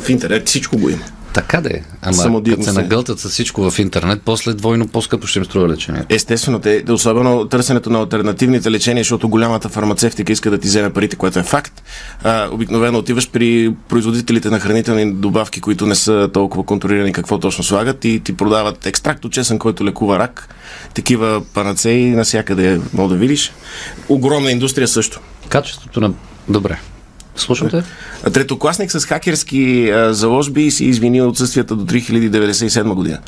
В 0.00 0.08
интернет 0.08 0.48
всичко 0.48 0.78
го 0.78 0.88
има. 0.88 1.04
Така 1.32 1.60
да 1.60 1.68
е. 1.68 1.80
Ама 2.02 2.42
като 2.44 2.62
се 2.62 2.72
нагълтат 2.72 3.18
с 3.20 3.28
всичко 3.28 3.70
в 3.70 3.78
интернет, 3.78 4.22
после 4.24 4.52
двойно 4.52 4.88
по-скъпо 4.88 5.26
ще 5.26 5.38
им 5.38 5.44
струва 5.44 5.68
лечение. 5.68 6.04
Естествено, 6.08 6.58
те, 6.58 6.84
особено 6.90 7.48
търсенето 7.48 7.90
на 7.90 7.98
альтернативните 7.98 8.70
лечения, 8.70 9.04
защото 9.04 9.28
голямата 9.28 9.68
фармацевтика 9.68 10.32
иска 10.32 10.50
да 10.50 10.58
ти 10.58 10.68
вземе 10.68 10.92
парите, 10.92 11.16
което 11.16 11.38
е 11.38 11.42
факт. 11.42 11.82
А, 12.24 12.48
обикновено 12.52 12.98
отиваш 12.98 13.30
при 13.30 13.74
производителите 13.88 14.50
на 14.50 14.60
хранителни 14.60 15.12
добавки, 15.12 15.60
които 15.60 15.86
не 15.86 15.94
са 15.94 16.30
толкова 16.32 16.64
контролирани 16.64 17.12
какво 17.12 17.38
точно 17.38 17.64
слагат 17.64 18.04
и 18.04 18.20
ти 18.24 18.36
продават 18.36 18.86
екстракт 18.86 19.24
от 19.24 19.32
чесън, 19.32 19.58
който 19.58 19.84
лекува 19.84 20.18
рак. 20.18 20.54
Такива 20.94 21.42
панацеи 21.54 22.10
навсякъде 22.10 22.80
мога 22.92 23.08
да 23.08 23.20
видиш. 23.20 23.52
Огромна 24.08 24.50
индустрия 24.50 24.88
също. 24.88 25.20
Качеството 25.48 26.00
на... 26.00 26.12
Добре. 26.48 26.78
Слушате? 27.38 27.82
Третокласник 28.32 28.90
с 28.90 29.04
хакерски 29.04 29.90
а, 29.90 30.14
заложби 30.14 30.70
си 30.70 30.84
извини 30.84 31.22
отсъствията 31.22 31.76
до 31.76 31.84
3097 31.84 32.94
година. 32.94 33.18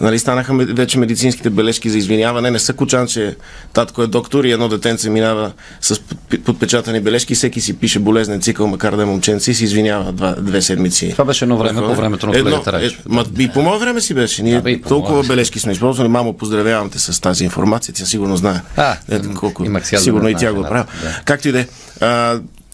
Нали, 0.00 0.18
станаха 0.18 0.54
вече 0.54 0.98
медицинските 0.98 1.50
бележки 1.50 1.90
за 1.90 1.98
извиняване. 1.98 2.50
Не 2.50 2.58
са 2.58 2.72
кучан, 2.72 3.06
че 3.06 3.36
татко 3.72 4.02
е 4.02 4.06
доктор 4.06 4.44
и 4.44 4.52
едно 4.52 4.68
детенце 4.68 5.10
минава 5.10 5.52
с 5.80 6.00
подпечатани 6.44 7.00
бележки. 7.00 7.34
Всеки 7.34 7.60
си 7.60 7.76
пише 7.76 7.98
болезнен 7.98 8.40
цикъл, 8.40 8.66
макар 8.66 8.96
да 8.96 9.02
е 9.02 9.04
момченце 9.04 9.50
и 9.50 9.54
си 9.54 9.64
извинява 9.64 10.12
два, 10.12 10.34
две 10.38 10.62
седмици. 10.62 11.10
Това 11.10 11.24
беше 11.24 11.44
едно 11.44 11.56
време 11.58 11.80
по 11.80 11.94
времето 11.94 12.26
на 12.26 12.32
колегата 12.32 12.80
е, 12.86 12.90
ма, 13.08 13.24
И 13.38 13.48
по 13.48 13.62
мое 13.62 13.78
време 13.78 14.00
си 14.00 14.14
беше. 14.14 14.42
Ние 14.42 14.60
да, 14.60 14.80
толкова 14.80 15.22
бележки 15.22 15.58
сме 15.58 15.72
използвали. 15.72 16.08
Мамо, 16.08 16.32
поздравявам 16.32 16.90
те 16.90 16.98
с 16.98 17.20
тази 17.20 17.44
информация. 17.44 17.94
Тя 17.94 18.04
сигурно 18.04 18.36
знае. 18.36 18.60
А, 18.76 18.96
Ето, 19.10 19.34
колко, 19.34 19.66
сигурно 19.82 20.28
и 20.28 20.34
тя 20.34 20.52
го 20.52 20.62
прави. 20.62 20.84
Да. 21.02 21.20
Както 21.24 21.48
и 21.48 21.52
да 21.52 21.60
е 21.60 21.66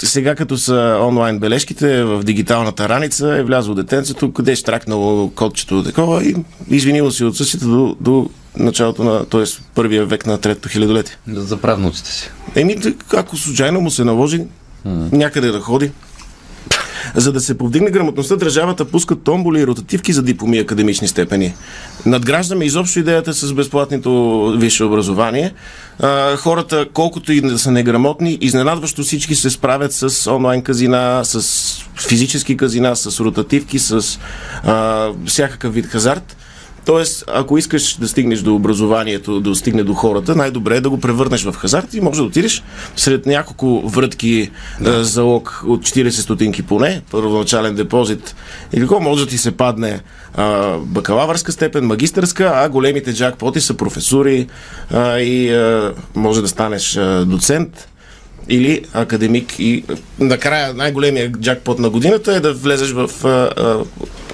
сега 0.06 0.34
като 0.34 0.58
са 0.58 0.98
онлайн 1.02 1.38
бележките 1.38 2.04
в 2.04 2.22
дигиталната 2.24 2.88
раница 2.88 3.36
е 3.36 3.42
влязло 3.42 3.74
детенцето, 3.74 4.32
къде 4.32 4.52
е 4.52 4.56
штракнало 4.56 5.30
кодчето 5.30 5.84
такова 5.84 6.24
и 6.24 6.34
извинило 6.68 7.10
си 7.10 7.24
отсъствието 7.24 7.68
до, 7.68 7.96
до 8.00 8.30
началото 8.56 9.04
на, 9.04 9.24
т.е. 9.24 9.44
първия 9.74 10.06
век 10.06 10.26
на 10.26 10.38
третото 10.38 10.68
хилядолетие. 10.68 11.16
За 11.28 11.56
правнуците 11.56 12.10
си. 12.10 12.30
Еми, 12.54 12.76
ако 13.16 13.36
случайно 13.36 13.80
му 13.80 13.90
се 13.90 14.04
наложи 14.04 14.38
mm. 14.86 15.12
някъде 15.12 15.50
да 15.50 15.60
ходи, 15.60 15.90
За 17.14 17.32
да 17.32 17.40
се 17.40 17.58
повдигне 17.58 17.90
грамотността, 17.90 18.36
държавата 18.36 18.84
пуска 18.84 19.16
томболи 19.16 19.60
и 19.60 19.66
ротативки 19.66 20.12
за 20.12 20.22
дипломи 20.22 20.56
и 20.56 20.60
академични 20.60 21.08
степени. 21.08 21.54
Надграждаме 22.06 22.64
изобщо 22.64 22.98
идеята 22.98 23.34
с 23.34 23.52
безплатното 23.52 24.54
висше 24.58 24.84
образование. 24.84 25.52
А, 25.98 26.36
хората, 26.36 26.86
колкото 26.92 27.32
и 27.32 27.40
да 27.40 27.58
са 27.58 27.70
неграмотни, 27.70 28.38
изненадващо 28.40 29.02
всички 29.02 29.34
се 29.34 29.50
справят 29.50 29.92
с 29.92 30.30
онлайн 30.32 30.62
казина, 30.62 31.20
с 31.24 31.84
физически 32.08 32.56
казина, 32.56 32.96
с 32.96 33.20
ротативки, 33.20 33.78
с 33.78 34.18
а, 34.64 35.08
всякакъв 35.26 35.74
вид 35.74 35.86
хазарт. 35.86 36.36
Тоест, 36.84 37.24
ако 37.26 37.58
искаш 37.58 37.96
да 37.96 38.08
стигнеш 38.08 38.40
до 38.40 38.54
образованието, 38.54 39.40
да 39.40 39.54
стигне 39.54 39.82
до 39.82 39.94
хората, 39.94 40.36
най-добре 40.36 40.76
е 40.76 40.80
да 40.80 40.90
го 40.90 41.00
превърнеш 41.00 41.44
в 41.44 41.52
хазарт 41.52 41.94
и 41.94 42.00
може 42.00 42.20
да 42.20 42.26
отидеш 42.26 42.62
сред 42.96 43.26
няколко 43.26 43.82
врътки 43.88 44.50
да. 44.80 45.04
залог 45.04 45.62
от 45.66 45.82
40 45.82 46.10
стотинки 46.10 46.62
поне, 46.62 47.02
първоначален 47.10 47.74
депозит 47.74 48.34
или 48.72 48.80
какво 48.80 49.00
може 49.00 49.24
да 49.24 49.30
ти 49.30 49.38
се 49.38 49.50
падне 49.50 50.00
а, 50.34 50.76
бакалавърска 50.78 51.52
степен, 51.52 51.86
магистърска, 51.86 52.52
а 52.54 52.68
големите 52.68 53.14
джакпоти 53.14 53.60
са 53.60 53.74
професури 53.74 54.46
а, 54.90 55.18
и 55.18 55.50
а, 55.54 55.94
може 56.14 56.42
да 56.42 56.48
станеш 56.48 56.96
а, 56.96 57.24
доцент 57.24 57.88
или 58.48 58.84
академик 58.92 59.58
и 59.58 59.84
накрая 60.18 60.74
най-големия 60.74 61.32
джакпот 61.32 61.78
на 61.78 61.90
годината 61.90 62.34
е 62.34 62.40
да 62.40 62.52
влезеш 62.54 62.92
в 62.92 63.10
а, 63.24 63.28
а, 63.28 63.84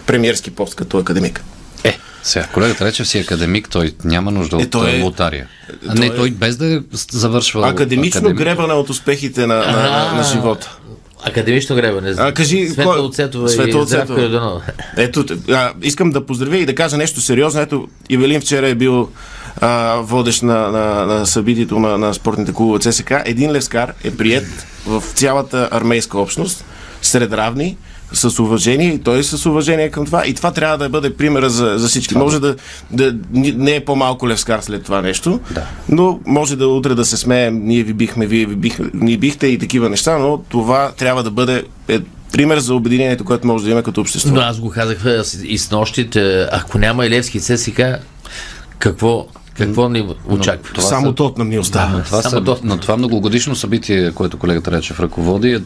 премиерски 0.06 0.50
пост 0.50 0.74
като 0.74 0.98
академик. 0.98 1.44
Е, 1.86 1.98
сега, 2.22 2.46
колегата 2.46 2.84
рече 2.84 3.04
си 3.04 3.18
академик, 3.18 3.68
той 3.70 3.94
няма 4.04 4.30
нужда 4.30 4.56
Е, 4.56 4.58
от 4.58 4.70
той 4.70 4.90
е- 4.90 4.98
е, 4.98 5.02
лотария. 5.02 5.48
А, 5.82 5.86
той 5.86 5.94
не, 5.96 6.06
е- 6.06 6.14
той 6.14 6.30
без 6.30 6.56
да 6.56 6.66
е 6.66 6.80
завършва 7.10 7.68
Академично 7.68 8.18
академик. 8.18 8.38
гребане 8.38 8.72
от 8.72 8.90
успехите 8.90 9.40
на, 9.40 9.54
на, 9.56 9.72
на, 9.72 10.12
на 10.12 10.24
живота. 10.24 10.76
Академично 11.24 11.76
гребане. 11.76 12.14
А, 12.18 12.32
кажи, 12.32 12.68
Светла 12.68 12.92
кой- 12.92 13.00
Оцетова 13.00 13.48
Светла 13.48 13.80
и 13.80 13.84
Здравко 13.84 13.84
Оцетова. 13.84 14.22
Йорданова. 14.22 14.60
Ето, 14.96 15.24
а, 15.50 15.72
искам 15.82 16.10
да 16.10 16.26
поздравя 16.26 16.56
и 16.56 16.66
да 16.66 16.74
кажа 16.74 16.96
нещо 16.96 17.20
сериозно. 17.20 17.60
Ето, 17.60 17.88
Ивелин 18.10 18.40
вчера 18.40 18.68
е 18.68 18.74
бил 18.74 19.08
а, 19.56 19.96
водещ 19.96 20.42
на, 20.42 20.70
на, 20.70 20.84
на 21.06 21.26
събитието 21.26 21.78
на, 21.78 21.98
на 21.98 22.14
спортните 22.14 22.52
клубове 22.52 22.78
ЦСК. 22.80 23.12
Един 23.24 23.52
левскар 23.52 23.92
е 24.04 24.10
прият 24.10 24.46
в 24.86 25.02
цялата 25.14 25.68
армейска 25.72 26.18
общност, 26.18 26.64
сред 27.02 27.32
равни, 27.32 27.76
с 28.12 28.38
уважение 28.38 28.88
и 28.88 28.98
той 28.98 29.18
е 29.18 29.22
с 29.22 29.46
уважение 29.46 29.90
към 29.90 30.06
това. 30.06 30.26
И 30.26 30.34
това 30.34 30.50
трябва 30.50 30.78
да 30.78 30.88
бъде 30.88 31.16
примера 31.16 31.50
за, 31.50 31.74
за 31.76 31.88
всички. 31.88 32.16
Може 32.16 32.40
да, 32.40 32.56
да 32.90 33.14
не 33.32 33.70
е 33.72 33.80
по-малко 33.80 34.28
левскар 34.28 34.60
след 34.60 34.84
това 34.84 35.00
нещо, 35.00 35.40
Да. 35.50 35.62
но 35.88 36.20
може 36.26 36.56
да 36.56 36.68
утре 36.68 36.94
да 36.94 37.04
се 37.04 37.16
смеем, 37.16 37.60
ние 37.60 37.82
ви 37.82 37.92
бихме, 37.92 38.26
вие 38.26 38.46
ви 38.46 38.56
бихме, 38.56 38.90
ни 38.94 39.16
бихте 39.16 39.46
и 39.46 39.58
такива 39.58 39.88
неща, 39.90 40.18
но 40.18 40.38
това 40.38 40.92
трябва 40.92 41.22
да 41.22 41.30
бъде 41.30 41.64
е, 41.88 41.98
пример 42.32 42.58
за 42.58 42.74
обединението, 42.74 43.24
което 43.24 43.46
може 43.46 43.64
да 43.64 43.70
има 43.70 43.82
като 43.82 44.00
общество. 44.00 44.34
Но 44.34 44.40
аз 44.40 44.60
го 44.60 44.70
казах 44.70 44.98
с- 45.22 45.40
и 45.44 45.58
с 45.58 45.70
нощи, 45.70 46.10
че 46.10 46.46
ако 46.52 46.78
няма 46.78 47.06
и 47.06 47.10
Левски 47.10 47.40
ЦСК, 47.40 47.80
какво, 48.78 49.26
какво 49.54 49.88
ни 49.88 50.04
очаква? 50.26 50.74
това 50.74 50.82
Само 50.82 51.06
са- 51.06 51.14
тот 51.14 51.38
нам 51.38 51.48
ни 51.48 51.58
остава. 51.58 51.88
Но 51.88 52.02
това, 52.02 52.22
Само 52.22 52.30
са, 52.30 52.40
доста. 52.40 52.66
но 52.66 52.76
това 52.76 52.96
многогодишно 52.96 53.56
събитие, 53.56 54.12
което 54.12 54.36
колегата 54.36 54.70
Речев 54.72 55.00
ръководи, 55.00 55.50
е 55.50 55.60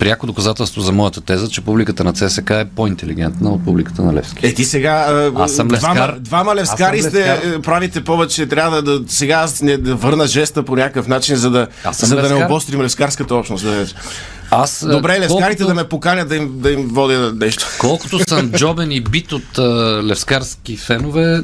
пряко 0.00 0.26
доказателство 0.26 0.80
за 0.80 0.92
моята 0.92 1.20
теза, 1.20 1.48
че 1.48 1.60
публиката 1.60 2.04
на 2.04 2.12
ЦСК 2.12 2.50
е 2.50 2.64
по-интелигентна 2.76 3.50
от 3.50 3.64
публиката 3.64 4.02
на 4.02 4.14
Левски. 4.14 4.46
Е, 4.46 4.54
ти 4.54 4.64
сега. 4.64 4.92
а, 4.92 5.32
Аз 5.42 5.52
съм 5.52 5.68
двама, 5.68 5.94
левскар. 6.00 6.18
двама 6.18 6.54
левскари 6.54 6.98
Аз 6.98 7.02
съм 7.02 7.10
сте, 7.10 7.28
левскар. 7.28 7.50
е, 7.50 7.62
правите 7.62 8.04
повече. 8.04 8.46
Трябва 8.46 8.82
да, 8.82 9.00
да 9.00 9.12
сега 9.12 9.34
аз 9.34 9.62
не, 9.62 9.76
да 9.76 9.94
върна 9.94 10.26
жеста 10.26 10.62
по 10.62 10.76
някакъв 10.76 11.08
начин, 11.08 11.36
за 11.36 11.50
да, 11.50 11.66
за 11.92 12.16
да 12.16 12.28
не 12.28 12.44
обострим 12.44 12.82
левскарската 12.82 13.34
общност. 13.34 13.64
Да. 13.64 13.86
Аз, 14.52 14.82
е, 14.82 14.86
Добре, 14.86 15.12
левскарите 15.12 15.28
колкото- 15.48 15.66
да 15.66 15.74
ме 15.74 15.84
поканят 15.84 16.28
да 16.28 16.36
им, 16.36 16.50
да 16.52 16.70
им 16.70 16.88
водя 16.88 17.32
нещо. 17.34 17.66
Колкото 17.78 18.18
съм 18.20 18.50
джобен 18.50 18.92
и 18.92 19.00
бит 19.02 19.32
от 19.32 19.58
а, 19.58 19.62
левскарски 20.04 20.76
фенове, 20.76 21.42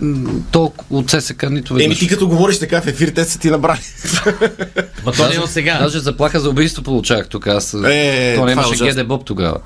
толкова 0.51 0.99
от 0.99 1.11
ЦСК 1.11 1.43
нито 1.45 1.75
Еми, 1.75 1.83
веднъж. 1.83 1.99
ти 1.99 2.09
като 2.09 2.29
говориш 2.29 2.59
така 2.59 2.81
в 2.81 2.87
ефир, 2.87 3.09
те 3.09 3.25
са 3.25 3.39
ти 3.39 3.51
набрали. 3.51 3.79
Ма 5.05 5.13
то 5.13 5.29
не 5.29 5.35
е 5.35 5.39
от 5.39 5.51
сега. 5.51 5.79
Даже 5.79 5.99
заплаха 5.99 6.41
за 6.41 6.49
убийство 6.51 6.83
получавах 6.83 7.29
тук. 7.29 7.47
Аз, 7.47 7.75
Е, 7.75 7.77
то 7.77 7.79
това 7.79 7.93
е 8.43 8.55
нямаше 8.55 8.69
ужасно. 8.75 8.87
ГД 8.95 9.09
Боб 9.09 9.25
тогава. 9.25 9.57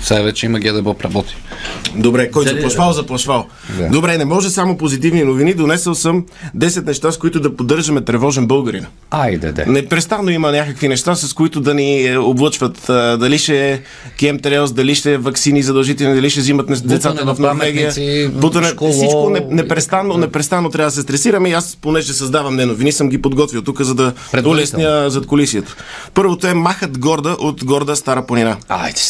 Сега 0.00 0.20
вече 0.20 0.46
има 0.46 0.60
ГД 0.60 0.82
Боб 0.82 1.02
работи. 1.02 1.36
Добре, 1.94 2.30
кой 2.30 2.44
Дали- 2.44 2.54
заплашвал, 2.56 2.92
заплашвал. 2.92 3.46
Да. 3.70 3.88
Добре, 3.88 4.18
не 4.18 4.24
може 4.24 4.50
само 4.50 4.76
позитивни 4.76 5.22
новини. 5.22 5.54
Донесъл 5.54 5.94
съм 5.94 6.24
10 6.54 6.80
неща, 6.80 7.12
с 7.12 7.18
които 7.18 7.40
да 7.40 7.56
поддържаме 7.56 8.00
тревожен 8.00 8.46
българин. 8.46 8.86
Айде, 9.10 9.52
де. 9.52 9.66
Непрестанно 9.66 10.30
има 10.30 10.52
някакви 10.52 10.88
неща, 10.88 11.14
с 11.14 11.32
които 11.32 11.60
да 11.60 11.74
ни 11.74 12.04
е, 12.04 12.18
А, 12.88 13.16
Дали 13.16 13.38
ще 13.38 13.82
кемтрейлс, 14.18 14.72
дали 14.72 14.94
ще 14.94 15.18
вакцини 15.18 15.62
задължителни, 15.62 16.14
дали 16.14 16.30
ще 16.30 16.40
взимат 16.40 16.88
децата 16.88 17.34
в 17.34 17.38
Норвегия. 17.38 17.92
Бутане, 18.34 18.68
школо. 18.68 18.92
всичко 18.92 19.30
не, 19.30 19.46
непрестанно, 19.50 20.16
непрестанно 20.16 20.70
трябва 20.70 20.86
да 20.86 20.94
се 20.94 21.02
стресираме 21.02 21.48
и 21.48 21.52
аз, 21.52 21.76
понеже 21.76 22.12
създавам 22.12 22.56
не 22.56 22.66
новини, 22.66 22.92
съм 22.92 23.08
ги 23.08 23.22
подготвил 23.22 23.62
тук, 23.62 23.82
за 23.82 23.94
да 23.94 24.12
улесня 24.44 25.10
зад 25.10 25.26
колисието. 25.26 25.76
Първото 26.14 26.46
е 26.46 26.54
махът 26.54 26.98
горда 26.98 27.36
от 27.40 27.64
горда 27.64 27.96
Стара 27.96 28.26
планина. 28.26 28.56
Айде. 28.68 29.00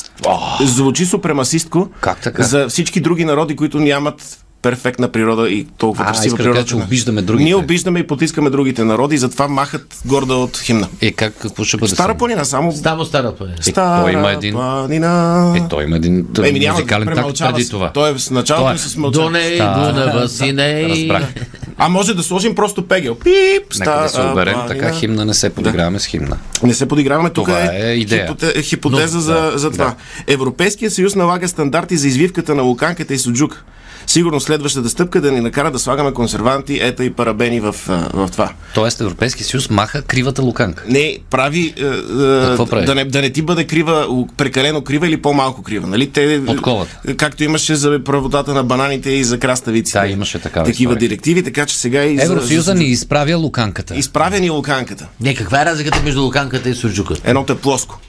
Звучи 0.61 1.07
супремасистко 1.07 1.89
Как 2.01 2.21
така? 2.23 2.43
за 2.43 2.69
всички 2.69 3.01
други 3.01 3.25
народи, 3.25 3.57
които 3.57 3.79
нямат 3.81 4.39
перфектна 4.67 5.09
природа 5.09 5.49
и 5.49 5.67
толкова 5.69 6.05
А, 6.05 6.09
красива 6.09 6.31
да 6.31 6.37
природа. 6.37 6.55
кажа, 6.55 6.67
че 6.69 6.77
обиждаме 6.77 7.23
другите. 7.23 7.45
Ние 7.45 7.55
обиждаме 7.57 7.99
и 7.99 8.07
потискаме 8.07 8.51
другите 8.51 8.85
народи 8.85 9.15
и 9.15 9.19
затова 9.19 9.49
махат 9.49 9.95
горда 10.05 10.35
от 10.35 10.59
химна. 10.59 10.89
Е, 11.01 11.13
как, 11.13 11.35
какво 11.35 11.65
ще 11.65 11.77
бъде? 11.77 11.91
Стара 11.91 12.15
планина, 12.15 12.45
само 12.45 12.73
Само 12.73 13.05
стара 13.05 13.33
планина. 13.33 13.57
Стара 13.63 14.03
той 14.03 14.13
има 14.13 14.33
един- 14.33 14.55
планина. 14.55 15.55
Е, 15.57 15.69
той 15.71 15.85
има 15.85 15.97
един 15.97 16.27
т- 16.35 16.49
Еми, 16.49 16.59
няма, 16.61 16.73
музикален 16.73 17.07
такт 17.07 17.21
преди 17.39 17.69
това. 17.69 17.91
Той 17.91 18.11
е 18.11 18.19
с 18.19 18.31
началото 18.31 18.73
е. 18.73 18.79
с 18.79 18.97
мълчание. 18.97 19.27
Доней, 19.27 19.59
Дунава, 19.59 20.29
Синей. 20.29 20.85
Разбрах. 20.87 21.25
А 21.79 21.89
може 21.89 22.15
да 22.15 22.23
сложим 22.23 22.55
просто 22.55 22.83
пегел. 22.85 23.15
Пип, 23.15 23.33
Нека 23.79 23.91
да 23.93 24.09
се 24.09 24.21
оберем, 24.23 24.55
планина. 24.55 24.67
така 24.69 24.93
химна 24.93 25.25
не 25.25 25.35
се 25.35 25.51
подиграваме 25.51 25.99
с 25.99 26.07
химна. 26.07 26.37
Не 26.63 26.75
се 26.75 26.87
подиграваме. 26.87 27.31
Тук 27.31 27.45
Това 27.45 27.61
е, 27.65 27.81
е 27.83 27.95
идея. 27.95 28.27
хипоте- 28.29 28.63
хипотеза 28.63 29.17
Но, 29.17 29.21
за, 29.21 29.35
да, 29.35 29.59
за 29.59 29.71
това. 29.71 29.85
да. 29.85 29.95
Европейския 30.27 30.91
съюз 30.91 31.15
налага 31.15 31.49
стандарти 31.49 31.97
за 31.97 32.09
извивката 32.09 32.55
на 32.55 32.63
луканката 32.63 33.15
и 33.15 33.19
суджук. 33.19 33.65
Сигурно 34.07 34.41
следващата 34.41 34.89
стъпка 34.89 35.21
да 35.21 35.33
ни 35.33 35.41
накара 35.41 35.71
да 35.71 35.79
слагаме 35.79 36.13
консерванти, 36.13 36.79
ета 36.83 37.05
и 37.05 37.11
парабени 37.11 37.61
в, 37.61 37.75
в 38.13 38.29
това. 38.33 38.53
Тоест 38.75 39.01
Европейски 39.01 39.45
съюз 39.45 39.71
маха 39.71 40.03
кривата 40.03 40.43
луканка. 40.43 40.85
Не, 40.89 41.19
прави, 41.31 41.75
е, 41.77 41.81
е, 41.81 42.57
прави? 42.61 42.87
да, 42.87 42.95
не, 42.95 43.05
да 43.05 43.21
не 43.21 43.31
ти 43.31 43.43
бъде 43.43 43.65
крива, 43.65 44.07
прекалено 44.37 44.81
крива 44.81 45.07
или 45.07 45.17
по-малко 45.17 45.63
крива. 45.63 45.87
Нали? 45.87 46.07
Те, 46.09 46.43
Подковата. 46.47 47.01
е, 47.09 47.15
Както 47.15 47.45
имаше 47.45 47.75
за 47.75 48.01
правотата 48.01 48.55
на 48.55 48.65
бананите 48.65 49.11
и 49.11 49.25
за 49.25 49.39
краставиците. 49.39 49.99
Да, 50.01 50.07
имаше 50.07 50.39
такава 50.39 50.67
Такива 50.67 50.93
история. 50.93 51.09
директиви, 51.09 51.43
така 51.43 51.67
че 51.67 51.77
сега 51.77 52.05
и 52.05 52.17
за- 52.17 52.23
Евросъюза 52.25 52.63
за- 52.63 52.75
ни 52.75 52.85
изправя 52.85 53.37
луканката. 53.37 53.97
Изправени 53.97 54.51
луканката. 54.51 55.07
Не, 55.21 55.35
каква 55.35 55.63
е 55.63 55.67
разликата 55.67 56.03
между 56.03 56.23
луканката 56.23 56.69
и 56.69 56.75
сурджука? 56.75 57.15
Едното 57.25 57.53
е 57.53 57.59
плоско. 57.59 58.01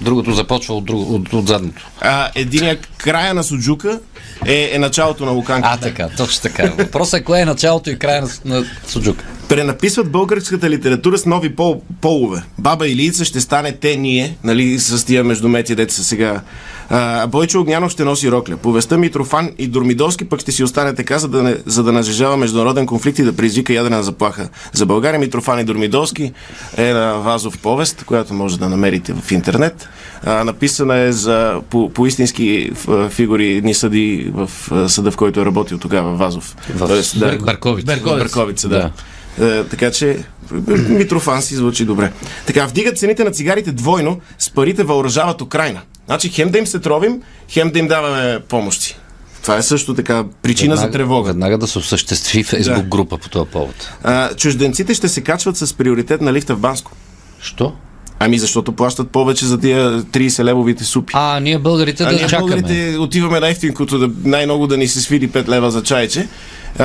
Другото 0.00 0.32
започва 0.32 0.74
от, 0.74 0.84
друго, 0.84 1.14
от, 1.14 1.32
от 1.32 1.46
задното. 1.46 1.86
А, 2.00 2.30
единия 2.34 2.78
края 2.98 3.34
на 3.34 3.44
суджука 3.44 4.00
е, 4.46 4.70
е 4.72 4.78
началото 4.78 5.24
на 5.24 5.30
луканката. 5.30 5.74
А, 5.74 5.76
така, 5.76 6.08
точно 6.16 6.42
така. 6.42 6.72
Въпросът 6.78 7.20
е 7.20 7.24
кое 7.24 7.40
е 7.40 7.44
началото 7.44 7.90
и 7.90 7.98
края 7.98 8.22
на, 8.22 8.28
на 8.44 8.64
суджука. 8.86 9.24
Пренаписват 9.48 10.10
българската 10.10 10.70
литература 10.70 11.18
с 11.18 11.26
нови 11.26 11.56
пол, 11.56 11.82
полове. 12.00 12.42
Баба 12.58 12.88
Илица 12.88 13.24
ще 13.24 13.40
стане 13.40 13.72
те 13.72 13.96
ние, 13.96 14.36
нали, 14.44 14.78
с 14.78 15.04
тия 15.06 15.24
междумети, 15.24 15.74
деца 15.74 15.94
са 15.94 16.04
сега. 16.04 16.40
А, 16.90 17.26
Бойчо 17.26 17.60
Огнянов 17.60 17.92
ще 17.92 18.04
носи 18.04 18.30
рокля. 18.30 18.56
Повестта 18.56 18.98
Митрофан 18.98 19.50
и 19.58 19.66
Дормидовски 19.66 20.24
пък 20.24 20.40
ще 20.40 20.52
си 20.52 20.64
остане 20.64 20.94
така, 20.94 21.18
за 21.18 21.28
да, 21.28 21.42
не, 21.42 21.56
за 21.66 21.82
да 21.82 21.92
нажежава 21.92 22.36
международен 22.36 22.86
конфликт 22.86 23.18
и 23.18 23.22
да 23.22 23.32
предизвика 23.32 23.72
ядрена 23.72 24.02
заплаха. 24.02 24.48
За 24.72 24.86
България 24.86 25.20
Митрофан 25.20 25.60
и 25.60 25.64
Дормидовски 25.64 26.32
е 26.76 26.92
на 26.92 27.12
Вазов 27.14 27.58
повест, 27.58 28.04
която 28.04 28.34
може 28.34 28.58
да 28.58 28.68
намерите 28.68 29.12
в 29.12 29.32
интернет. 29.32 29.88
А, 30.24 30.44
написана 30.44 30.96
е 30.96 31.12
за, 31.12 31.60
по, 31.70 31.90
по 31.90 32.06
истински 32.06 32.70
фигури 33.10 33.60
ни 33.64 33.74
съди 33.74 34.30
в 34.34 34.50
съда, 34.88 35.10
в 35.10 35.16
който 35.16 35.40
е 35.40 35.44
работил 35.44 35.78
тогава 35.78 36.16
Вазов. 36.16 36.56
В 36.74 36.86
Тоест, 36.86 37.16
Бър- 37.16 37.38
Барковица. 37.38 37.86
Берковица. 37.86 38.18
Бърковица, 38.18 38.68
да. 38.68 38.90
Е, 39.40 39.64
така 39.64 39.90
че 39.90 40.18
Митрофан 40.88 41.42
си 41.42 41.54
звучи 41.54 41.84
добре. 41.84 42.12
Така, 42.46 42.66
вдигат 42.66 42.98
цените 42.98 43.24
на 43.24 43.30
цигарите 43.30 43.72
двойно, 43.72 44.20
с 44.38 44.50
парите 44.50 44.82
въоръжават 44.82 45.42
Украина. 45.42 45.80
Значи 46.06 46.28
хем 46.28 46.50
да 46.50 46.58
им 46.58 46.66
се 46.66 46.78
тровим, 46.78 47.22
хем 47.48 47.70
да 47.70 47.78
им 47.78 47.88
даваме 47.88 48.38
помощи. 48.48 48.96
Това 49.42 49.56
е 49.56 49.62
също 49.62 49.94
така 49.94 50.24
причина 50.42 50.76
за 50.76 50.90
тревога. 50.90 51.26
Веднага 51.26 51.58
да 51.58 51.66
се 51.66 51.78
осъществи 51.78 52.42
фейсбук 52.44 52.76
Да. 52.76 52.82
група 52.82 53.18
по 53.18 53.28
този 53.28 53.50
повод. 53.50 53.90
А, 54.02 54.34
чужденците 54.34 54.94
ще 54.94 55.08
се 55.08 55.20
качват 55.20 55.56
с 55.56 55.74
приоритет 55.74 56.20
на 56.20 56.32
лифта 56.32 56.54
в 56.54 56.58
Банско. 56.58 56.92
Що? 57.40 57.72
Ами 58.18 58.38
защото 58.38 58.72
плащат 58.72 59.10
повече 59.10 59.46
за 59.46 59.60
тия 59.60 60.02
30 60.02 60.44
левовите 60.44 60.84
супи. 60.84 61.12
А, 61.16 61.40
ние 61.40 61.58
българите 61.58 62.02
А 62.02 62.06
да 62.06 62.12
ние 62.12 62.20
чакаме. 62.20 62.40
българите 62.40 62.96
отиваме 62.98 63.40
на 63.40 63.48
ефтинкото, 63.48 63.98
да, 63.98 64.10
най-много 64.24 64.66
да 64.66 64.76
ни 64.76 64.88
се 64.88 65.00
свири 65.00 65.28
5 65.28 65.48
лева 65.48 65.70
за 65.70 65.82
чайче. 65.82 66.28
А, 66.78 66.84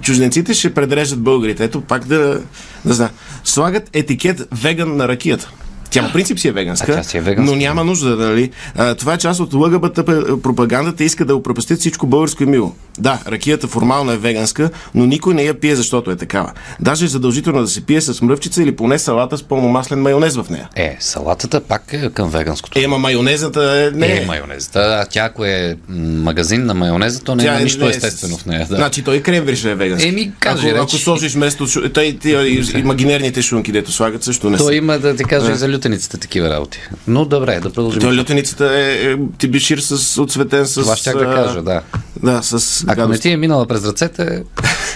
чужденците 0.00 0.54
ще 0.54 0.74
предрежат 0.74 1.20
българите. 1.20 1.64
Ето 1.64 1.80
пак 1.80 2.06
да, 2.06 2.42
да 2.84 2.94
знам. 2.94 3.08
Слагат 3.44 3.90
етикет 3.92 4.48
веган 4.62 4.96
на 4.96 5.08
ракията. 5.08 5.50
Тя 5.92 6.06
по 6.06 6.12
принцип 6.12 6.38
си 6.38 6.48
е 6.48 6.52
веганска, 6.52 6.92
А 6.92 6.94
тя 6.94 7.02
си 7.02 7.16
е 7.18 7.20
веганска, 7.20 7.52
но 7.54 7.58
няма 7.58 7.84
нужда, 7.84 8.16
нали? 8.16 8.50
А, 8.76 8.94
това 8.94 9.14
е 9.14 9.18
част 9.18 9.40
от 9.40 9.54
лъгъбата 9.54 10.04
пропагандата, 10.42 11.04
иска 11.04 11.24
да 11.24 11.36
опропастят 11.36 11.78
всичко 11.80 12.06
българско 12.06 12.42
и 12.42 12.46
мило. 12.46 12.72
Да, 12.98 13.18
ракията 13.28 13.68
формално 13.68 14.12
е 14.12 14.16
веганска, 14.16 14.70
но 14.94 15.06
никой 15.06 15.34
не 15.34 15.42
я 15.42 15.54
пие, 15.54 15.76
защото 15.76 16.10
е 16.10 16.16
такава. 16.16 16.52
Даже 16.80 17.04
е 17.04 17.08
задължително 17.08 17.60
да 17.60 17.68
се 17.68 17.80
пие 17.80 18.00
с 18.00 18.22
мръвчица 18.22 18.62
или 18.62 18.76
поне 18.76 18.98
салата 18.98 19.38
с 19.38 19.42
пълномаслен 19.42 20.02
майонез 20.02 20.36
в 20.36 20.46
нея. 20.50 20.68
Е, 20.76 20.96
салатата 21.00 21.60
пак 21.60 21.92
е 21.92 22.10
към 22.10 22.30
веганското. 22.30 22.78
Е, 22.78 22.86
ма 22.86 22.98
майонезата 22.98 23.90
е... 23.94 23.98
Не, 23.98 24.06
е 24.06 24.24
майонезата. 24.26 24.78
А 25.02 25.06
тя 25.10 25.24
ако 25.24 25.44
е 25.44 25.76
магазин 25.88 26.64
на 26.66 26.74
майонеза, 26.74 27.20
то 27.20 27.34
не 27.34 27.42
Тя 27.42 27.50
има 27.50 27.60
е- 27.60 27.64
нищо 27.64 27.80
не 27.80 27.86
е 27.86 27.90
естествено 27.90 28.36
в 28.36 28.46
нея. 28.46 28.66
Да. 28.70 28.76
Значи 28.76 29.02
той 29.02 29.20
кренвирш 29.20 29.64
е 29.64 29.74
вегански. 29.74 30.08
Еми, 30.08 30.32
кажи, 30.38 30.68
ако, 30.68 30.76
реч. 30.76 30.82
ако 30.82 30.96
сложиш 30.96 31.34
вместо... 31.34 31.90
Той, 31.92 32.18
тия 32.20 32.48
имагинерните 32.78 33.42
шунки, 33.42 33.72
дето 33.72 33.92
слагат, 33.92 34.24
също 34.24 34.50
не 34.50 34.56
Той 34.56 34.74
има 34.74 34.98
да 34.98 35.16
ти 35.16 35.24
кажа 35.24 35.54
за 35.54 35.68
лютениците 35.82 36.16
такива 36.16 36.50
работи. 36.50 36.78
Но 37.06 37.24
добре, 37.24 37.54
да 37.54 37.72
продължим. 37.72 38.00
Той 38.00 38.16
лютеницата 38.16 38.74
е, 38.76 39.10
е 39.12 39.16
тибишир 39.38 39.78
с 39.78 40.22
отцветен 40.22 40.66
с... 40.66 40.74
Това 40.74 40.96
ще 40.96 41.12
да 41.12 41.24
кажа, 41.24 41.62
да. 41.62 41.80
Да, 42.16 42.42
с 42.42 42.80
Ако 42.80 42.90
не 42.90 42.96
гадост. 42.96 43.22
ти 43.22 43.30
е 43.30 43.36
минала 43.36 43.66
през 43.66 43.84
ръцете, 43.86 44.42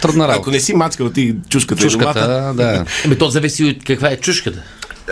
трудна 0.03 0.25
Ако 0.25 0.33
работа. 0.33 0.51
не 0.51 0.61
си 0.61 0.75
мацкал 0.75 1.11
ти 1.11 1.35
чушката, 1.49 1.87
и 1.87 1.89
домата, 1.89 2.21
Чушката, 2.21 2.55
да. 2.55 2.85
Ами 3.05 3.19
то 3.19 3.31
зависи 3.31 3.65
от 3.65 3.85
каква 3.85 4.09
е 4.09 4.17
чушката. 4.17 4.63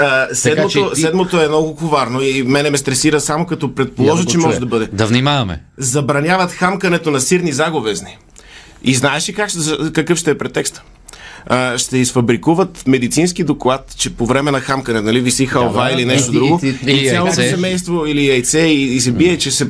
А, 0.00 0.26
седмото, 0.32 0.68
че 0.70 0.94
ти- 0.94 1.00
седмото 1.00 1.40
е 1.40 1.48
много 1.48 1.76
коварно 1.76 2.22
и 2.22 2.42
мене 2.42 2.70
ме 2.70 2.78
стресира 2.78 3.20
само 3.20 3.46
като 3.46 3.74
предположа, 3.74 4.24
да 4.24 4.30
че 4.30 4.38
може 4.38 4.48
чуя. 4.48 4.60
да 4.60 4.66
бъде. 4.66 4.88
Да 4.92 5.06
внимаваме. 5.06 5.62
Забраняват 5.78 6.52
хамкането 6.52 7.10
на 7.10 7.20
сирни 7.20 7.52
заговезни. 7.52 8.18
И 8.84 8.94
знаеш 8.94 9.28
ли 9.28 9.32
как, 9.32 9.50
какъв 9.92 10.18
ще 10.18 10.30
е 10.30 10.38
претекста? 10.38 10.82
А, 11.46 11.78
ще 11.78 11.98
изфабрикуват 11.98 12.82
медицински 12.86 13.44
доклад, 13.44 13.94
че 13.96 14.10
по 14.10 14.26
време 14.26 14.50
на 14.50 14.60
хамкане, 14.60 15.00
нали, 15.00 15.20
виси 15.20 15.46
халва 15.46 15.84
да, 15.84 15.90
или 15.90 16.04
нещо 16.04 16.30
И- 16.30 16.34
друго, 16.34 16.60
и- 16.62 16.66
и, 16.86 16.92
и 16.96 17.08
цялото 17.08 17.40
яйце. 17.40 17.50
семейство 17.50 18.06
или 18.06 18.26
яйце 18.26 18.58
и, 18.60 18.82
и 18.84 19.00
се 19.00 19.12
бие, 19.12 19.38
че 19.38 19.50
се, 19.50 19.68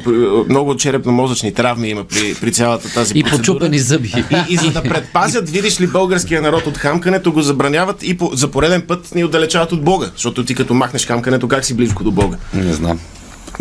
много 0.48 0.74
черепно-мозъчни 0.74 1.52
травми 1.52 1.88
има 1.88 2.04
при, 2.04 2.34
при 2.34 2.52
цялата 2.52 2.94
тази 2.94 3.12
И 3.12 3.22
процедура. 3.22 3.38
почупени 3.38 3.78
зъби. 3.78 4.12
И, 4.30 4.44
и 4.48 4.56
за 4.56 4.70
да 4.70 4.82
предпазят, 4.84 5.50
видиш 5.50 5.80
ли, 5.80 5.86
българския 5.86 6.42
народ 6.42 6.66
от 6.66 6.76
хамкането, 6.76 7.32
го 7.32 7.42
забраняват 7.42 8.02
и 8.02 8.16
по, 8.16 8.30
за 8.32 8.48
пореден 8.48 8.82
път 8.82 9.14
ни 9.14 9.24
отдалечават 9.24 9.72
от 9.72 9.82
Бога. 9.82 10.10
Защото 10.12 10.44
ти 10.44 10.54
като 10.54 10.74
махнеш 10.74 11.06
хамкането, 11.06 11.48
как 11.48 11.64
си 11.64 11.74
близко 11.74 12.04
до 12.04 12.10
Бога? 12.10 12.36
Не 12.54 12.72
знам. 12.72 12.98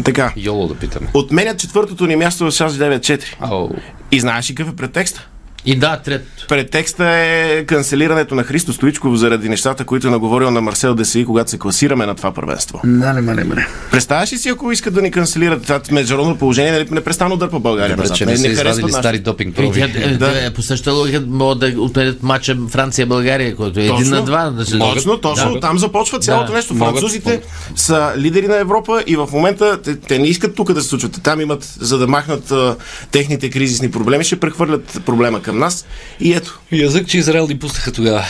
Така. 0.03 0.33
Йоло 0.37 0.67
да 0.67 0.75
питаме. 0.75 1.07
Отменят 1.13 1.59
четвъртото 1.59 2.05
ни 2.05 2.15
място 2.15 2.45
в 2.45 2.51
ШАС 2.51 2.73
9.4. 2.73 3.23
Ау. 3.41 3.69
И 4.11 4.19
знаеш 4.19 4.49
ли 4.49 4.55
какъв 4.55 4.73
е 4.73 4.75
претекста? 4.75 5.27
И 5.65 5.75
да, 5.75 5.97
трет. 5.97 6.25
Претекста 6.49 7.05
е 7.05 7.63
канцелирането 7.65 8.35
на 8.35 8.43
Христо 8.43 8.73
Стоичков 8.73 9.15
заради 9.15 9.49
нещата, 9.49 9.83
които 9.83 10.07
е 10.07 10.11
наговорил 10.11 10.51
на 10.51 10.61
Марсел 10.61 10.95
Деси, 10.95 11.25
когато 11.25 11.51
се 11.51 11.59
класираме 11.59 12.05
на 12.05 12.15
това 12.15 12.31
първенство. 12.31 12.81
Мале, 12.83 13.21
мале, 13.21 13.43
мале. 13.43 13.67
Представяш 13.91 14.33
ли 14.33 14.37
си, 14.37 14.49
ако 14.49 14.71
искат 14.71 14.93
да 14.93 15.01
ни 15.01 15.11
канцелират 15.11 15.63
това 15.63 15.81
международно 15.91 16.37
положение, 16.37 16.71
нали 16.71 16.87
непрестанно 16.91 17.37
дърпа 17.37 17.59
България 17.59 17.95
Добре, 17.95 18.09
че 18.09 18.25
не 18.25 18.37
са 18.37 18.43
харесват 18.43 18.61
извадили 18.63 18.81
нашите- 18.83 18.99
стари 18.99 19.19
допинг 19.19 19.55
проби. 19.55 19.79
тя- 19.79 19.89
е, 19.95 20.07
Да. 20.09 20.45
е, 20.45 20.49
По 20.49 20.61
същата 20.61 20.91
логика 20.91 21.23
могат 21.27 21.59
да 21.59 21.73
отменят 21.77 22.23
матча 22.23 22.57
Франция-България, 22.69 23.55
който 23.55 23.79
е 23.79 23.83
един 23.83 23.95
Точно. 23.95 24.11
на 24.11 24.21
два. 24.21 24.43
Да 24.43 24.65
се... 24.65 24.79
Точно, 24.79 25.17
точно. 25.17 25.53
Да. 25.53 25.59
Там 25.59 25.79
започва 25.79 26.19
цялото 26.19 26.47
Да. 26.47 26.53
нещо. 26.53 26.75
Французите 26.75 27.29
могат. 27.31 27.47
са 27.75 28.13
лидери 28.17 28.47
на 28.47 28.57
Европа 28.57 29.03
и 29.07 29.15
в 29.15 29.27
момента 29.33 29.81
те, 29.81 29.95
те 29.97 30.19
не 30.19 30.27
искат 30.27 30.55
тук 30.55 30.73
да 30.73 30.81
се 30.81 30.89
случват. 30.89 31.19
Там 31.23 31.41
имат, 31.41 31.63
за 31.79 31.97
да 31.97 32.07
махнат 32.07 32.51
а, 32.51 32.75
техните 33.11 33.49
кризисни 33.49 33.91
проблеми, 33.91 34.23
ще 34.23 34.39
прехвърлят 34.39 35.01
проблема 35.05 35.41
към 35.41 35.52
нас. 35.55 35.85
И 36.19 36.33
ето, 36.33 36.59
Язък, 36.71 37.07
че 37.07 37.17
Израел 37.17 37.47
ни 37.47 37.59
пуснаха 37.59 37.91
тогава. 37.91 38.23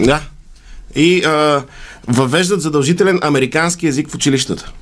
Да. 0.00 0.20
И 0.96 1.24
а, 1.24 1.62
въвеждат 2.08 2.62
задължителен 2.62 3.18
американски 3.22 3.86
език 3.86 4.10
в 4.10 4.14
училищата. 4.14 4.72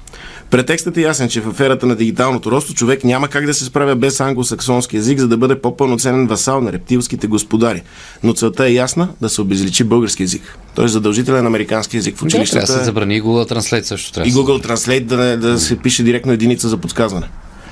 Претекстът 0.50 0.96
е 0.96 1.00
ясен, 1.00 1.28
че 1.28 1.40
в 1.40 1.48
аферата 1.48 1.86
на 1.86 1.96
дигиталното 1.96 2.50
росто 2.50 2.74
човек 2.74 3.04
няма 3.04 3.28
как 3.28 3.46
да 3.46 3.54
се 3.54 3.64
справя 3.64 3.96
без 3.96 4.20
англосаксонски 4.20 4.96
език, 4.96 5.18
за 5.18 5.28
да 5.28 5.36
бъде 5.36 5.60
по-пълноценен 5.60 6.26
васал 6.26 6.60
на 6.60 6.72
рептилските 6.72 7.26
господари. 7.26 7.82
Но 8.22 8.34
целта 8.34 8.66
е 8.66 8.72
ясна 8.72 9.08
да 9.20 9.28
се 9.28 9.40
обезличи 9.40 9.84
български. 9.84 10.26
Той 10.74 10.84
е 10.84 10.88
задължителен 10.88 11.46
американски 11.46 11.96
език 11.96 12.16
в 12.16 12.24
Да, 12.24 12.28
трябва 12.28 12.42
да 12.42 12.46
се 12.46 12.52
училищата. 12.56 12.84
забрани 12.84 13.16
и 13.16 13.22
Google 13.22 13.52
Translate 13.52 13.82
също 13.82 14.12
трябва. 14.12 14.28
и 14.28 14.32
Google 14.32 14.66
Translate 14.66 15.04
да, 15.04 15.16
не, 15.16 15.36
да 15.36 15.60
се 15.60 15.76
пише 15.76 16.02
директно 16.02 16.32
единица 16.32 16.68
за 16.68 16.76
подсказване. 16.76 17.26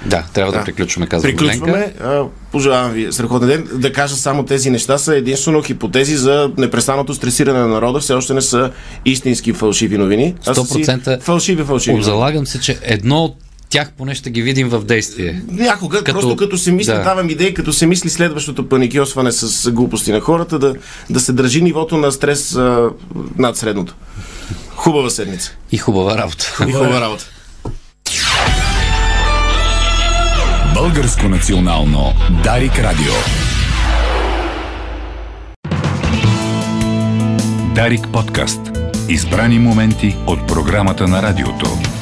Да, 0.07 0.25
трябва 0.35 0.53
да, 0.53 0.59
Да. 0.59 0.65
приключваме, 0.65 1.07
казва 1.07 1.29
Ленка. 1.29 1.39
Приключваме. 1.39 1.95
А, 2.01 2.23
Пожелавам 2.53 2.93
ви 2.93 3.13
страхотен 3.13 3.49
ден. 3.49 3.69
Да 3.73 3.93
кажа 3.93 4.17
само 4.17 4.43
тези 4.45 4.71
неща 4.71 4.99
са 4.99 5.17
единствено 5.17 5.63
хипотези 5.63 6.17
за 6.17 6.51
непрестанното 6.59 7.15
стресиране 7.15 7.59
на 7.59 7.69
народа. 7.69 7.99
Все 7.99 8.15
още 8.15 8.35
не 8.35 8.43
са 8.43 8.71
истински 9.05 9.53
фалшиви 9.53 9.99
новини. 9.99 10.35
а 10.47 10.55
са 10.55 10.65
си 10.65 10.85
100% 10.85 11.21
фалшиви, 11.21 11.65
фалшиви. 11.65 11.97
Обзалагам 11.97 12.47
се, 12.47 12.61
че 12.61 12.79
едно 12.83 13.25
от 13.25 13.37
тях 13.69 13.93
поне 13.93 14.15
ще 14.15 14.31
ги 14.31 14.43
видим 14.43 14.69
в 14.69 14.81
действие. 14.81 15.43
Някога, 15.49 15.99
Като- 15.99 16.13
просто 16.13 16.37
като 16.37 16.59
се 16.59 16.73
мисли, 16.73 16.93
да. 16.93 17.03
давам 17.03 17.31
идеи, 17.31 17.55
като 17.55 17.73
се 17.73 17.87
мисли 17.87 18.11
следващото 18.11 18.69
паникьосване 18.69 19.33
с 19.33 19.71
глупости 19.71 20.13
на 20.13 20.21
хората, 20.21 20.59
да, 20.59 20.75
да 21.11 21.21
се 21.21 21.33
държи 21.33 21.63
нивото 21.63 21.97
на 21.97 22.13
стрес 22.13 22.57
а, 22.57 22.91
над 23.39 23.57
средното. 23.57 23.95
Хубава 24.69 25.11
седмица. 25.11 25.53
И 25.73 25.79
хубава 25.79 26.19
работа. 26.19 26.57
И 26.69 26.73
хубава 26.73 27.01
работа. 27.01 27.25
Българско 30.85 31.29
национално 31.29 32.13
Дарик 32.43 32.79
Радио. 32.79 33.13
Дарик 37.75 38.09
подкаст. 38.13 38.61
Избрани 39.09 39.59
моменти 39.59 40.17
от 40.27 40.49
програмата 40.49 41.09
на 41.09 41.23
радиото. 41.23 41.94